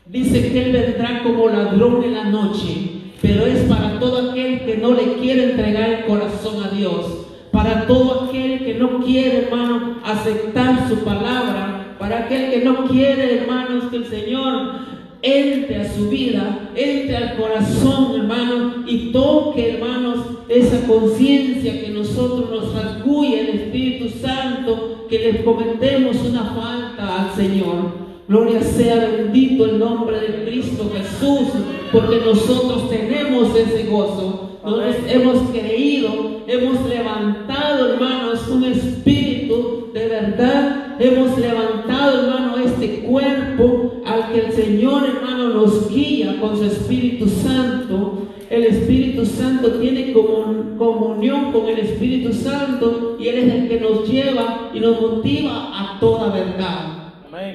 Dice 0.10 0.54
que 0.54 0.63
Él 0.63 0.72
vendrá 0.72 1.22
como 1.22 1.50
ladrón 1.50 2.02
en 2.02 2.13
la 2.13 2.24
noche, 2.24 3.12
pero 3.22 3.46
es 3.46 3.63
para 3.63 4.00
todo 4.00 4.32
aquel 4.32 4.62
que 4.62 4.78
no 4.78 4.93
le 4.93 5.15
quiere 5.15 5.52
entregar 5.52 5.89
el 5.89 6.06
corazón 6.06 6.63
a 6.63 6.70
Dios, 6.70 7.28
para 7.52 7.86
todo 7.88 8.22
aquel 8.24 8.63
que 8.63 8.76
no 8.76 9.02
quiere, 9.02 9.39
hermano, 9.39 9.98
aceptar 10.06 10.88
su 10.88 11.00
palabra, 11.00 11.98
para 12.00 12.20
aquel 12.20 12.52
que 12.52 12.63
no 12.63 12.86
quiere, 12.86 13.39
hermanos, 13.39 13.86
que 13.91 13.98
el 13.98 14.06
Señor 14.06 14.88
entre 15.22 15.82
a 15.82 15.93
su 15.93 16.10
vida, 16.10 16.70
entre 16.74 17.17
al 17.17 17.36
corazón, 17.36 18.15
hermano, 18.15 18.86
y 18.88 19.12
toque, 19.12 19.74
hermanos, 19.74 20.20
esa 20.48 20.88
conciencia 20.88 21.82
que 21.82 21.89
nosotros 21.89 22.50
nos 22.50 22.74
rasguye 22.74 23.41
el 23.41 23.60
Espíritu 23.60 24.08
Santo, 24.26 25.06
que 25.10 25.20
le 25.20 25.43
cometemos 25.43 26.15
una 26.24 26.46
falta 26.46 27.24
al 27.24 27.36
Señor. 27.36 28.07
Gloria 28.28 28.62
sea 28.62 29.08
bendito 29.08 29.63
el 29.63 29.80
nombre 29.80 30.20
de 30.20 30.44
Cristo 30.44 30.92
Jesús, 30.94 31.48
porque 31.94 32.18
nosotros 32.26 32.90
tenemos 32.90 33.56
ese 33.56 33.86
gozo. 33.86 34.60
Nosotros 34.66 34.96
hemos 35.08 35.50
creído, 35.52 36.42
hemos 36.46 36.86
levantado, 36.90 37.94
hermanos, 37.94 38.46
un 38.50 38.66
espíritu 38.66 39.92
de 39.94 40.08
verdad. 40.10 40.98
Hemos 41.00 41.38
levantado, 41.40 42.26
hermano, 42.26 42.58
este 42.58 43.00
cuerpo 43.04 44.02
al 44.06 44.34
que 44.34 44.40
el 44.40 44.52
Señor, 44.52 45.04
hermano, 45.06 45.50
nos 45.50 45.90
guía 45.90 46.38
con 46.42 46.58
su 46.58 46.66
Espíritu 46.66 47.30
Santo. 47.30 48.28
El 48.50 48.66
Espíritu 48.66 49.26
Santo 49.26 49.72
tiene 49.80 50.12
comunión 50.12 51.54
con 51.54 51.68
el 51.68 51.80
Espíritu 51.80 52.34
Santo 52.34 53.16
y 53.22 53.28
Él 53.30 53.38
es 53.38 53.54
el 53.54 53.70
que 53.70 53.80
nos 53.80 54.06
lleva 54.06 54.72
y 54.74 54.82
nos 54.82 55.00
motiva 55.00 55.72
a 55.74 55.98
toda 56.02 56.30
verdad. 56.30 56.97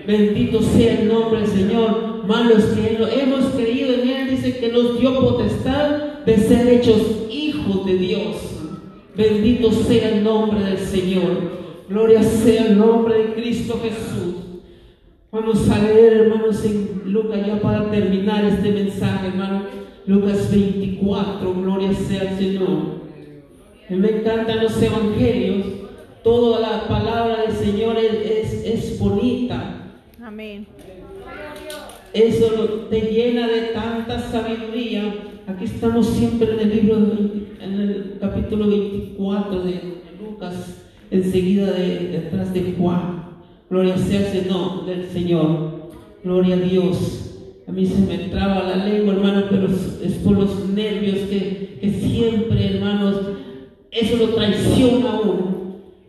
Bendito 0.07 0.63
sea 0.63 1.01
el 1.01 1.09
nombre 1.09 1.41
del 1.41 1.51
Señor. 1.51 2.25
Malos 2.27 2.65
que 2.65 2.97
hemos 3.21 3.47
creído 3.55 3.95
en 3.95 4.09
Él, 4.09 4.31
dice 4.31 4.59
que 4.59 4.69
nos 4.69 4.99
dio 4.99 5.19
potestad 5.21 6.25
de 6.25 6.37
ser 6.37 6.69
hechos 6.69 7.01
hijos 7.31 7.85
de 7.87 7.95
Dios. 7.95 8.37
Bendito 9.17 9.71
sea 9.71 10.11
el 10.11 10.25
nombre 10.25 10.65
del 10.65 10.79
Señor. 10.79 11.63
Gloria 11.89 12.23
sea 12.23 12.67
el 12.67 12.79
nombre 12.79 13.19
de 13.19 13.35
Cristo 13.35 13.81
Jesús. 13.83 14.35
Vamos 15.31 15.69
a 15.69 15.79
leer, 15.79 16.13
hermanos, 16.15 16.65
en 16.65 17.03
Lucas, 17.07 17.47
ya 17.47 17.61
para 17.61 17.91
terminar 17.91 18.45
este 18.45 18.71
mensaje, 18.71 19.29
hermano. 19.29 19.63
Lucas 20.07 20.51
24, 20.51 21.55
gloria 21.55 21.93
sea 21.95 22.23
el 22.23 22.39
Señor. 22.39 23.03
Me 23.89 24.11
encantan 24.11 24.63
los 24.63 24.81
evangelios. 24.83 25.67
Toda 26.25 26.61
la 26.61 26.89
palabra 26.89 27.43
del 27.43 27.53
Señor 27.53 27.97
es, 27.99 28.53
es 28.65 28.99
bonita. 28.99 29.82
Amén. 30.23 30.67
Eso 32.13 32.87
te 32.89 33.01
llena 33.01 33.49
de 33.49 33.61
tanta 33.75 34.21
sabiduría. 34.21 35.15
Aquí 35.49 35.65
estamos 35.65 36.07
siempre 36.07 36.53
en 36.53 36.61
el 36.61 36.77
libro, 36.77 36.97
en 37.61 37.81
el 37.81 38.19
capítulo 38.21 38.69
24 38.69 39.65
de 39.65 39.81
Lucas, 40.21 40.85
enseguida 41.11 41.73
de, 41.73 42.09
detrás 42.09 42.55
de 42.55 42.73
Juan. 42.79 43.41
Gloria 43.69 43.99
sea 43.99 44.21
el 44.33 44.87
del 44.87 45.09
Señor. 45.13 45.91
Gloria 46.23 46.55
a 46.55 46.61
Dios. 46.61 47.41
A 47.67 47.73
mí 47.73 47.85
se 47.85 48.01
me 48.03 48.29
traba 48.29 48.63
la 48.63 48.77
lengua, 48.87 49.15
hermano, 49.15 49.47
pero 49.51 49.67
es 49.67 50.13
por 50.25 50.39
los 50.39 50.69
nervios 50.69 51.19
que, 51.29 51.79
que 51.81 51.91
siempre, 51.91 52.77
hermanos, 52.77 53.17
eso 53.91 54.17
lo 54.19 54.35
traiciona 54.35 55.15
a 55.15 55.21
uno. 55.21 55.52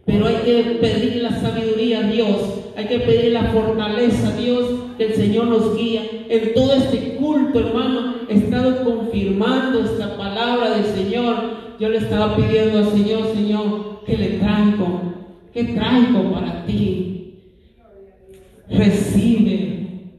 Pero 0.05 0.27
hay 0.27 0.35
que 0.45 0.63
pedir 0.81 1.21
la 1.21 1.39
sabiduría 1.39 1.99
a 1.99 2.03
Dios 2.03 2.63
hay 2.75 2.85
que 2.85 2.99
pedir 2.99 3.33
la 3.33 3.43
fortaleza 3.45 4.29
a 4.29 4.35
Dios, 4.35 4.67
que 4.97 5.05
el 5.05 5.13
Señor 5.13 5.47
nos 5.47 5.75
guía. 5.77 6.01
En 6.29 6.53
todo 6.53 6.73
este 6.73 7.15
culto, 7.15 7.59
hermano, 7.59 8.15
he 8.27 8.35
estado 8.35 8.83
confirmando 8.83 9.83
esta 9.83 10.17
palabra 10.17 10.71
del 10.71 10.85
Señor. 10.85 11.35
Yo 11.79 11.89
le 11.89 11.97
estaba 11.97 12.35
pidiendo 12.35 12.79
al 12.79 12.89
Señor, 12.89 13.33
Señor, 13.33 14.03
que 14.05 14.17
le 14.17 14.29
traigo, 14.39 15.01
que 15.53 15.63
traigo 15.65 16.33
para 16.33 16.65
ti. 16.65 17.35
Recibe 18.69 20.11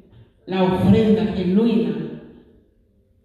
la 0.46 0.62
ofrenda 0.62 1.24
genuina, 1.36 2.20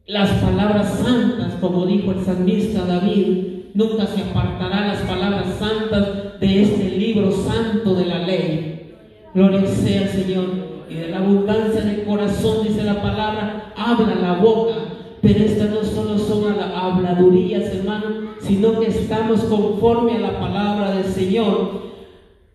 las 0.08 0.30
palabras 0.42 1.00
santas, 1.04 1.54
como 1.62 1.86
dijo 1.86 2.12
el 2.14 2.26
salmista 2.26 2.86
David. 2.86 3.46
Nunca 3.76 4.08
se 4.08 4.24
apartarán 4.24 4.88
las 4.88 5.02
palabras 5.02 5.56
santas 5.60 6.29
de 6.40 6.64
este 6.64 6.90
libro 6.90 7.32
santo 7.32 7.96
de 7.96 8.06
la 8.06 8.20
ley. 8.20 8.96
Gloria 9.34 9.66
sea 9.66 10.02
al 10.02 10.10
Señor. 10.10 10.70
Y 10.90 10.96
de 10.96 11.10
la 11.10 11.18
abundancia 11.18 11.82
del 11.82 12.04
corazón, 12.04 12.68
dice 12.68 12.84
la 12.84 13.02
palabra, 13.02 13.74
habla 13.76 14.16
la 14.16 14.34
boca. 14.36 14.76
Pero 15.22 15.44
estas 15.44 15.70
no 15.70 15.84
solo 15.84 16.18
son 16.18 16.56
habladurías, 16.60 17.76
hermano, 17.76 18.06
sino 18.42 18.80
que 18.80 18.88
estamos 18.88 19.42
conforme 19.42 20.16
a 20.16 20.20
la 20.20 20.40
palabra 20.40 20.96
del 20.96 21.06
Señor. 21.06 21.90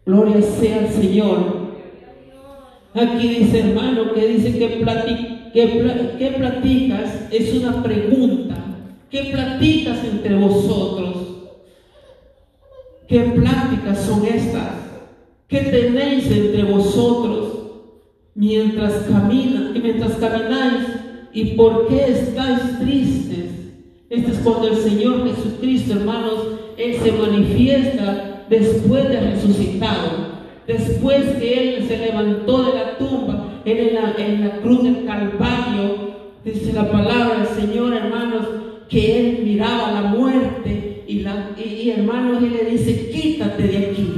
Gloria 0.06 0.40
sea 0.42 0.78
al 0.78 0.88
Señor. 0.88 1.64
Aquí 2.94 3.28
dice, 3.28 3.60
hermano, 3.60 4.12
que 4.14 4.28
dice 4.28 4.58
que, 4.58 4.68
que, 5.52 6.28
platicas 6.38 7.28
es 7.30 7.54
una 7.54 7.82
pregunta. 7.82 8.54
¿Qué 9.10 9.30
platicas 9.32 9.98
entre 10.04 10.36
vosotros? 10.36 11.23
¿Qué 13.14 13.20
pláticas 13.20 14.06
son 14.06 14.26
estas? 14.26 14.72
¿Qué 15.46 15.60
tenéis 15.60 16.28
entre 16.32 16.64
vosotros 16.64 17.60
mientras 18.34 19.04
caminan 19.08 19.70
y 19.72 19.78
mientras 19.78 20.14
camináis 20.14 20.82
y 21.32 21.44
por 21.54 21.86
qué 21.86 22.06
estáis 22.08 22.80
tristes? 22.80 23.50
Este 24.10 24.32
es 24.32 24.38
cuando 24.38 24.66
el 24.66 24.78
Señor 24.78 25.28
Jesucristo, 25.28 25.92
hermanos, 25.92 26.40
Él 26.76 26.96
se 26.96 27.12
manifiesta 27.12 28.46
después 28.50 29.08
de 29.08 29.20
resucitado. 29.20 30.10
Después 30.66 31.24
que 31.38 31.76
Él 31.76 31.86
se 31.86 31.98
levantó 31.98 32.64
de 32.64 32.74
la 32.74 32.98
tumba, 32.98 33.62
en 33.64 33.94
la, 33.94 34.14
en 34.18 34.40
la 34.40 34.56
cruz 34.56 34.82
del 34.82 35.04
Calvario, 35.04 36.16
dice 36.44 36.72
la 36.72 36.90
palabra 36.90 37.44
del 37.44 37.62
Señor, 37.62 37.94
hermanos, 37.94 38.42
que 38.88 39.20
Él 39.20 39.44
miraba 39.44 39.92
la 39.92 40.02
muerte 40.02 40.83
y, 41.06 41.20
la, 41.20 41.50
y 41.58 41.90
hermanos, 41.90 42.42
Él 42.42 42.52
le 42.52 42.70
dice, 42.70 43.10
quítate 43.10 43.62
de 43.62 43.76
aquí 43.78 44.14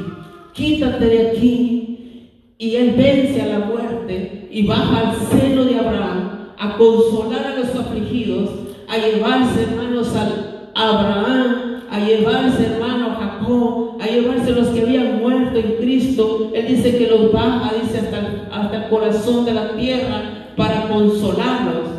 quítate 0.56 1.04
de 1.04 1.28
aquí. 1.28 2.32
Y 2.58 2.74
él 2.76 2.94
vence 2.96 3.42
a 3.42 3.46
la 3.46 3.66
muerte 3.66 4.48
y 4.50 4.66
baja 4.66 5.10
al 5.10 5.28
seno 5.28 5.64
de 5.64 5.78
Abraham 5.78 6.54
a 6.58 6.76
consolar 6.78 7.46
a 7.46 7.56
los 7.58 7.68
afligidos, 7.76 8.48
a 8.88 8.96
llevarse, 8.96 9.62
hermanos, 9.62 10.08
a 10.16 10.88
Abraham, 10.88 11.82
a 11.90 12.00
llevarse, 12.00 12.64
hermano, 12.64 13.08
a 13.10 13.14
Jacob, 13.16 13.98
a 14.00 14.06
llevarse 14.06 14.52
los 14.52 14.68
que 14.68 14.80
habían 14.80 15.18
muerto 15.18 15.58
en 15.58 15.74
Cristo. 15.74 16.50
Él 16.54 16.66
dice 16.66 16.96
que 16.96 17.08
los 17.08 17.30
baja, 17.30 17.72
dice, 17.82 17.98
hasta, 17.98 18.48
hasta 18.50 18.84
el 18.84 18.88
corazón 18.88 19.44
de 19.44 19.52
la 19.52 19.76
tierra 19.76 20.52
para 20.56 20.88
consolarlos, 20.88 21.90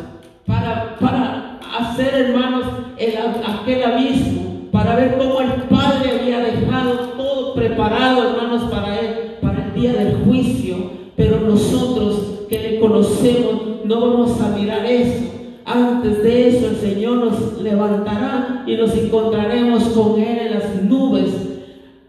para, 0.44 0.96
para 0.98 1.60
hacer, 1.78 2.14
hermanos, 2.14 2.64
el, 2.98 3.14
aquel 3.16 3.84
abismo, 3.84 4.57
para 4.78 4.94
ver 4.94 5.18
cómo 5.18 5.40
el 5.40 5.62
Padre 5.64 6.20
había 6.20 6.38
dejado 6.38 7.52
preparado, 7.52 8.30
hermanos, 8.30 8.70
para 8.70 9.00
Él, 9.00 9.08
para 9.42 9.64
el 9.64 9.74
día 9.74 9.92
del 9.92 10.18
juicio. 10.22 10.76
Pero 11.16 11.40
nosotros 11.40 12.44
que 12.48 12.60
le 12.60 12.78
conocemos 12.78 13.84
no 13.84 14.00
vamos 14.00 14.40
a 14.40 14.56
mirar 14.56 14.86
eso. 14.86 15.24
Antes 15.64 16.22
de 16.22 16.48
eso 16.48 16.68
el 16.68 16.76
Señor 16.76 17.16
nos 17.16 17.60
levantará 17.60 18.62
y 18.68 18.76
nos 18.76 18.94
encontraremos 18.94 19.82
con 19.88 20.20
Él 20.20 20.38
en 20.46 20.54
las 20.54 20.82
nubes 20.84 21.34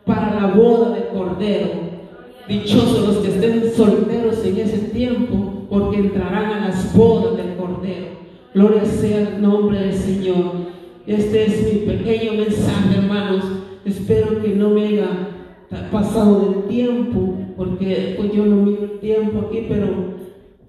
para 0.06 0.40
la 0.40 0.48
boda 0.54 0.92
de 0.92 1.08
Cordero. 1.08 1.72
Dichosos 2.48 3.08
los 3.08 3.18
que 3.18 3.30
estén 3.30 3.74
solteros 3.76 4.46
en 4.46 4.58
ese 4.58 4.78
tiempo, 4.90 5.66
porque 5.72 5.98
entrarán 5.98 6.52
a 6.52 6.68
las 6.68 6.96
bodas 6.96 7.36
del 7.36 7.56
Cordero. 7.56 8.10
Gloria 8.54 8.86
sea 8.86 9.22
el 9.22 9.42
nombre 9.42 9.80
del 9.80 9.94
Señor. 9.96 10.69
Este 11.10 11.46
es 11.46 11.64
mi 11.64 11.92
pequeño 11.92 12.34
mensaje, 12.34 12.98
hermanos. 13.00 13.44
Espero 13.84 14.44
que 14.44 14.50
no 14.50 14.70
me 14.70 14.90
haya 14.90 15.10
pasado 15.92 16.40
del 16.40 16.64
tiempo, 16.68 17.36
porque 17.58 18.14
pues 18.16 18.32
yo 18.32 18.46
no 18.46 18.58
miro 18.58 18.84
el 18.84 19.00
tiempo 19.00 19.48
aquí, 19.48 19.66
pero, 19.68 19.88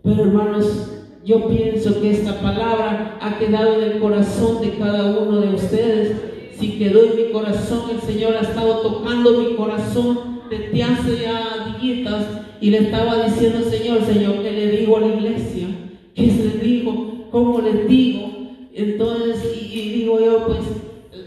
pero 0.02 0.22
hermanos, 0.22 0.92
yo 1.26 1.46
pienso 1.46 2.00
que 2.00 2.12
esta 2.12 2.40
palabra 2.40 3.18
ha 3.20 3.38
quedado 3.38 3.74
en 3.74 3.82
el 3.82 4.00
corazón 4.00 4.62
de 4.62 4.78
cada 4.78 5.14
uno 5.18 5.42
de 5.42 5.54
ustedes. 5.54 6.16
Si 6.58 6.78
quedó 6.78 7.04
en 7.04 7.16
mi 7.16 7.32
corazón, 7.32 7.90
el 7.90 8.00
Señor 8.00 8.34
ha 8.34 8.40
estado 8.40 8.80
tocando 8.80 9.42
mi 9.42 9.56
corazón 9.56 10.40
desde 10.48 10.82
hace 10.82 11.18
ya 11.20 11.76
días 11.78 12.24
y 12.62 12.70
le 12.70 12.78
estaba 12.78 13.26
diciendo, 13.26 13.60
Señor, 13.60 14.02
Señor, 14.06 14.42
¿qué 14.42 14.52
le 14.52 14.70
digo 14.70 14.96
a 14.96 15.00
la 15.00 15.06
iglesia? 15.08 15.66
¿Qué 16.14 16.22
le 16.22 16.66
digo? 16.66 17.26
¿Cómo 17.30 17.60
le 17.60 17.84
digo? 17.84 18.39
Entonces, 18.72 19.56
y, 19.56 19.90
digo 19.90 20.18
yo, 20.20 20.46
pues, 20.46 20.60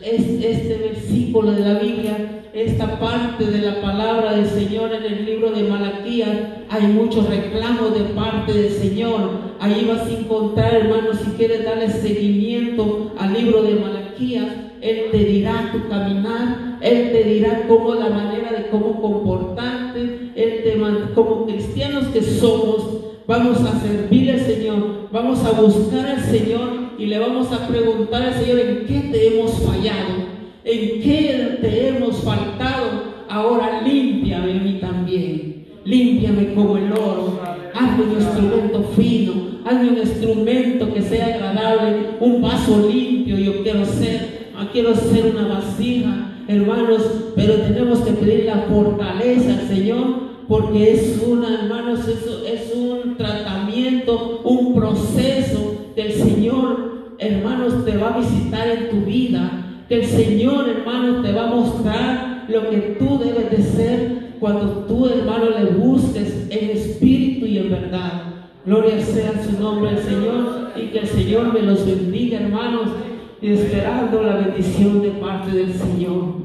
este 0.01 0.77
versículo 0.77 1.51
de 1.51 1.61
la 1.61 1.79
Biblia 1.79 2.43
esta 2.53 2.99
parte 2.99 3.45
de 3.45 3.57
la 3.59 3.81
palabra 3.81 4.33
del 4.33 4.45
Señor 4.45 4.93
en 4.93 5.03
el 5.11 5.25
libro 5.25 5.51
de 5.51 5.63
Malaquías, 5.63 6.29
hay 6.69 6.83
muchos 6.83 7.27
reclamos 7.27 7.97
de 7.97 8.03
parte 8.13 8.53
del 8.53 8.71
Señor. 8.71 9.53
Ahí 9.59 9.85
vas 9.89 10.07
a 10.07 10.11
encontrar, 10.11 10.71
hermano, 10.75 11.13
si 11.15 11.31
quieres 11.31 11.65
darle 11.65 11.89
seguimiento 11.89 13.11
al 13.17 13.33
libro 13.33 13.63
de 13.63 13.75
Malaquías, 13.75 14.45
Él 14.81 15.05
te 15.11 15.17
dirá 15.17 15.71
tu 15.71 15.89
caminar, 15.89 16.77
Él 16.81 17.11
te 17.11 17.23
dirá 17.23 17.65
cómo 17.67 17.95
la 17.95 18.09
manera 18.09 18.51
de 18.51 18.67
cómo 18.67 19.01
comportarte, 19.01 20.31
Él 20.35 20.61
te 20.63 21.13
como 21.15 21.47
cristianos 21.47 22.05
somos, 22.39 22.85
vamos 23.25 23.61
a 23.61 23.79
servir 23.79 24.31
al 24.31 24.41
Señor, 24.41 25.09
vamos 25.11 25.43
a 25.43 25.59
buscar 25.59 26.05
al 26.05 26.23
Señor 26.23 26.82
y 27.03 27.07
le 27.07 27.19
vamos 27.19 27.51
a 27.51 27.67
preguntar 27.67 28.21
al 28.21 28.33
Señor 28.33 28.59
en 28.59 28.85
qué 28.85 29.09
te 29.11 29.27
hemos 29.27 29.51
fallado, 29.59 30.23
en 30.63 31.01
qué 31.01 31.57
te 31.59 31.89
hemos 31.89 32.23
faltado. 32.23 33.11
Ahora 33.27 33.81
límpiame 33.81 34.51
a 34.51 34.63
mí 34.63 34.77
también, 34.79 35.65
límpiame 35.83 36.53
como 36.53 36.77
el 36.77 36.93
oro, 36.93 37.41
hazme 37.73 38.03
un 38.05 38.11
instrumento 38.13 38.83
fino, 38.95 39.33
hazme 39.65 39.89
un 39.89 39.97
instrumento 39.97 40.93
que 40.93 41.01
sea 41.01 41.25
agradable, 41.25 42.11
un 42.21 42.41
vaso 42.41 42.87
limpio. 42.89 43.37
Yo 43.37 43.63
quiero 43.63 43.85
ser, 43.85 44.53
quiero 44.71 44.95
ser 44.95 45.35
una 45.35 45.55
vasija, 45.55 46.37
hermanos, 46.47 47.01
pero 47.35 47.55
tenemos 47.55 47.99
que 47.99 48.13
pedir 48.13 48.45
la 48.45 48.65
fortaleza 48.69 49.59
al 49.59 49.67
Señor 49.67 50.23
porque 50.47 50.93
es 50.93 51.21
una, 51.25 51.63
hermanos, 51.63 52.07
eso 52.07 52.45
es 52.45 52.73
un 52.75 53.17
tratamiento, 53.17 54.41
un 54.43 54.75
proceso 54.75 55.83
que 55.95 56.01
el 56.07 56.13
Señor, 56.13 56.92
hermanos, 57.27 57.85
te 57.85 57.97
va 57.97 58.13
a 58.13 58.19
visitar 58.19 58.67
en 58.67 58.89
tu 58.89 59.05
vida, 59.05 59.51
que 59.87 60.01
el 60.01 60.05
Señor, 60.05 60.69
hermanos, 60.69 61.23
te 61.23 61.31
va 61.31 61.43
a 61.43 61.55
mostrar 61.55 62.45
lo 62.47 62.69
que 62.69 62.77
tú 62.99 63.19
debes 63.19 63.51
de 63.51 63.63
ser 63.63 64.23
cuando 64.39 64.85
tú, 64.87 65.07
hermano, 65.07 65.45
le 65.49 65.71
busques 65.71 66.47
en 66.49 66.69
espíritu 66.71 67.45
y 67.45 67.59
en 67.59 67.71
verdad. 67.71 68.23
Gloria 68.65 68.99
sea 68.99 69.43
su 69.43 69.61
nombre 69.61 69.89
al 69.89 69.99
Señor 69.99 70.71
y 70.75 70.87
que 70.87 70.99
el 70.99 71.07
Señor 71.07 71.53
me 71.53 71.61
los 71.61 71.85
bendiga, 71.85 72.39
hermanos, 72.39 72.89
esperando 73.41 74.23
la 74.23 74.37
bendición 74.37 75.01
de 75.01 75.09
parte 75.09 75.51
del 75.51 75.73
Señor. 75.73 76.35